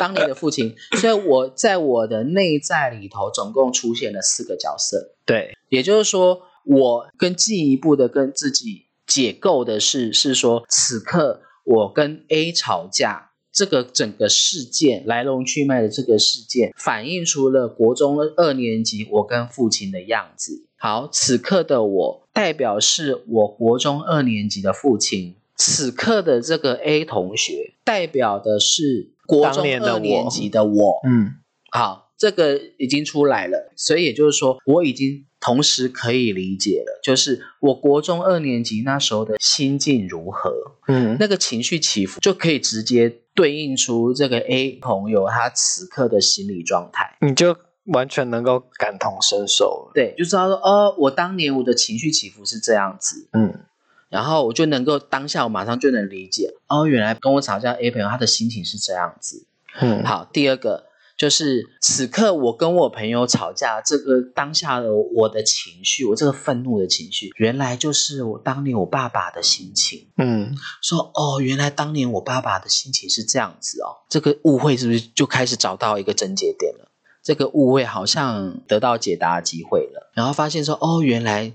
[0.00, 13.28] 当年的父亲，所以我在我的内在里头总共出现了四个角色，对，也就是说，我更进一步的跟自己解构的是，是说此刻我跟 A 吵架。
[13.52, 20.64] 这个整个事件来龙去脉的这个事件，反映出了国中二年级我跟父亲的样子。
[20.82, 31.00] 好，此刻的我代表是我国中二年级的父亲，此刻的这个 A 同学代表的是国中当年的我二年级的我。
[31.06, 31.36] 嗯
[31.70, 40.52] 好，这个已经出来了，所以也就是说，我已经同时可以理解了，就是我国中二年级那时候的心境如何，
[40.88, 47.16] 嗯那个情绪起伏就可以直接对应出这个 A 朋友他此刻的心理状态。
[47.20, 47.56] 你就
[47.86, 49.90] 完全能够感同身受。
[49.94, 53.60] 对，就知道说，哦，我当年我的情绪起伏是这样子，嗯
[54.08, 59.46] 然后我就能够当下我马上就能理解，哦，原来跟我吵架 A 朋友他的心情是这样子。
[59.80, 60.84] 嗯，好，第二个
[61.16, 70.08] 就是此刻我跟我朋友吵架，这个当下的我的情绪，我这个愤怒的情绪，原来就是我当年我爸爸的心情。
[70.18, 76.91] 嗯说哦，原来当年我爸爸的心情是这样子哦，这个误会是不是就开始找到一个症结点了？
[77.22, 81.52] 这个误会好像得到解答机会了，然后发现说哦，原来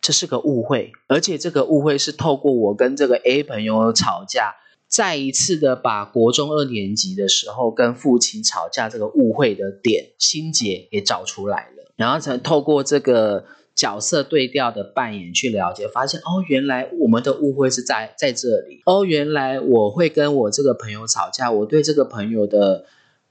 [0.00, 4.54] 这是个误会，而且这个误会是透过我跟这个 A 朋友吵架，
[4.88, 13.44] 再一次的把国中二年级的时候跟父亲吵架这个误会的点心结给找出来了，然后才透过这个
[13.74, 18.82] 角色对调的扮演去了解，发现哦，原来我们的误会是在在这里。
[18.86, 22.86] 哦，原来我会跟我这个朋友吵架，我对这个朋友的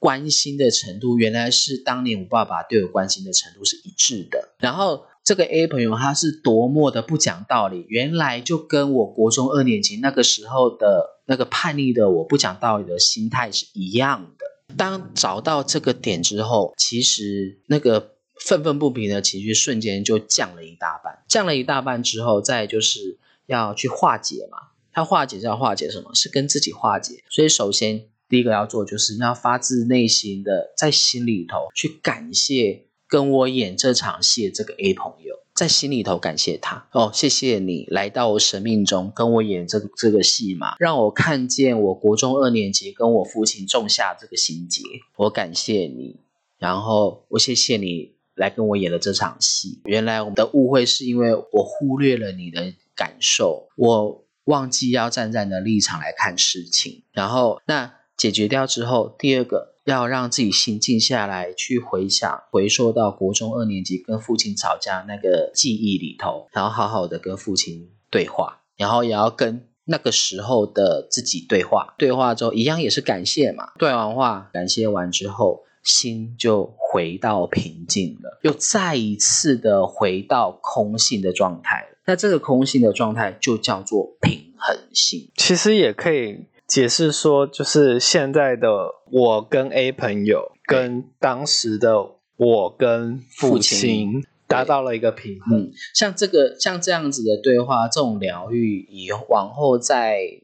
[0.06, 4.50] 关心的程度，原来是当年我爸爸对我关心的程度是一致的。
[4.60, 14.76] 然后这个 A 朋友他是多么的不讲道理，原来就跟我国中二年级那个时候的那个叛逆的我不讲道理的心态是一样的。
[14.78, 18.12] 当找到这个点之后，其实那个。
[18.38, 24.58] 愤愤不平的情绪瞬间就降了一大半，降了一大半之后，再就是要去化解嘛。
[24.92, 26.14] 他化解是要化解什么？
[26.14, 27.24] 是跟自己化解。
[27.30, 44.82] 所以首先第一个要做，就是要发自内心的在心里头去感谢跟我演这场戏的这个 A 朋友，在心里头感谢他哦，谢谢你来到我生命中跟我演这个这个戏嘛，让我看见我国中二年级跟我父亲种下这个心结，
[45.18, 46.20] 我感谢你，
[46.58, 48.16] 然后我谢谢你。
[48.36, 57.04] 来跟我演了这场戏，原来我们的误会是因为我忽略了你的感受，我忘记要站在你的立场来看事情。
[57.14, 71.94] 然后那解决掉之后，第二个要让自己心静下来，去回想、回溯到国中二年级跟父亲吵架那个记忆里头，然后好好的跟父亲对话，然后也要跟那个时候的自己对话。
[71.98, 73.74] 对话之后，一样也是感谢嘛。
[73.78, 75.64] 对完话，感谢完之后。
[75.86, 81.86] 心就回到平静了，又再一次的回到空性的状态。
[82.06, 85.30] 那这个空性的状态就叫做平衡性。
[85.36, 88.68] 其实也可以解释说，就是现在的
[89.12, 91.96] 我跟 A 朋友，跟当时的
[92.38, 95.72] 我跟父亲达到了一个平衡。
[95.94, 100.42] 像这个像这样子的对话，这种疗愈，以往后在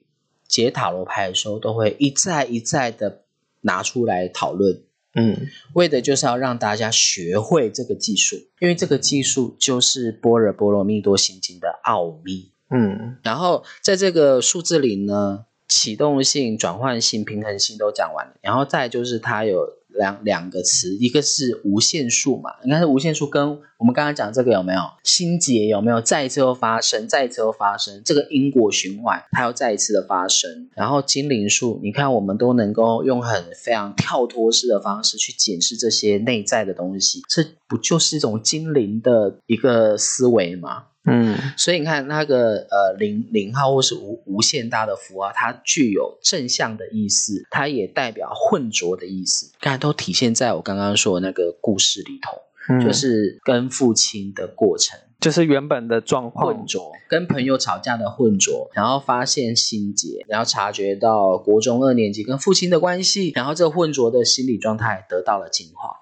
[0.47, 3.23] 解塔罗牌的时候，都会一再一再的
[3.61, 4.83] 拿出来讨论。
[5.13, 12.51] 嗯，为的就是要让大家学会这个技术，因为这个技术就是般若波罗蜜多心经的奥秘。
[12.69, 19.81] 嗯，然后在这个数字里呢，启动性、转换性、平衡性都讲完了，然后再就是它有。
[19.93, 30.69] 两两个词，一个是无限数嘛，应该是无限数，跟我们刚刚讲这个有没有心结有没有再一次又发生，再一次又发生，这个因果循环它又再一次的发生。
[30.75, 40.85] 然后精灵数，你看我们都能够用很非常跳脱式的方式去检视这些内在的东西，这不就是一种精灵的一个思维吗？
[41.03, 49.51] 嗯，所以你看那个呃零零号或是无无限大的符号，它具有正向的意思，它也代表混浊的意思。
[49.59, 66.01] 刚才都体现在我刚刚说的那个故事里头，就是跟父亲的过程，就是原本的状况混浊，跟朋友吵架的混浊，然后发现心结，然后察觉到国中二年级跟父亲的关系，然后这混浊的心理状态得到了净化，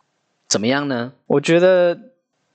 [0.50, 1.14] 怎么样呢？
[1.28, 1.98] 我觉得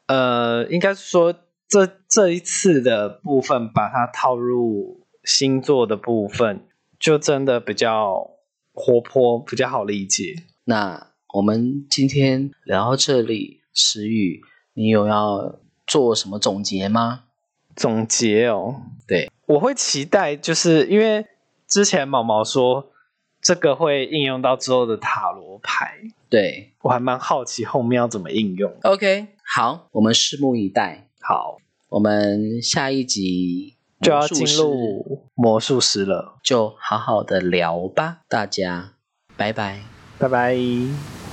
[0.08, 1.34] 呃，应该说。
[1.66, 6.64] 这这一次的部分，把它套入星座的部分，
[6.96, 8.30] 就真的比较
[8.72, 10.44] 活泼，比较好理解。
[10.66, 14.40] 那我们今天聊到这里，石宇，
[14.74, 15.56] 你有要
[15.88, 17.24] 做什么总结吗？
[17.74, 21.26] 总结哦，对，我会期待，就是因为
[21.66, 22.92] 之前毛毛说
[23.42, 25.98] 这个会应用到之后的塔罗牌，
[26.28, 28.72] 对我还蛮好奇后面要怎么应用。
[28.84, 31.08] OK，好，我们拭目以待。
[31.20, 31.56] 好，
[31.94, 38.94] 我们下一集就要进入魔术师了，就好好的聊吧，大家，
[39.36, 39.78] 拜拜，
[40.18, 41.23] 拜拜。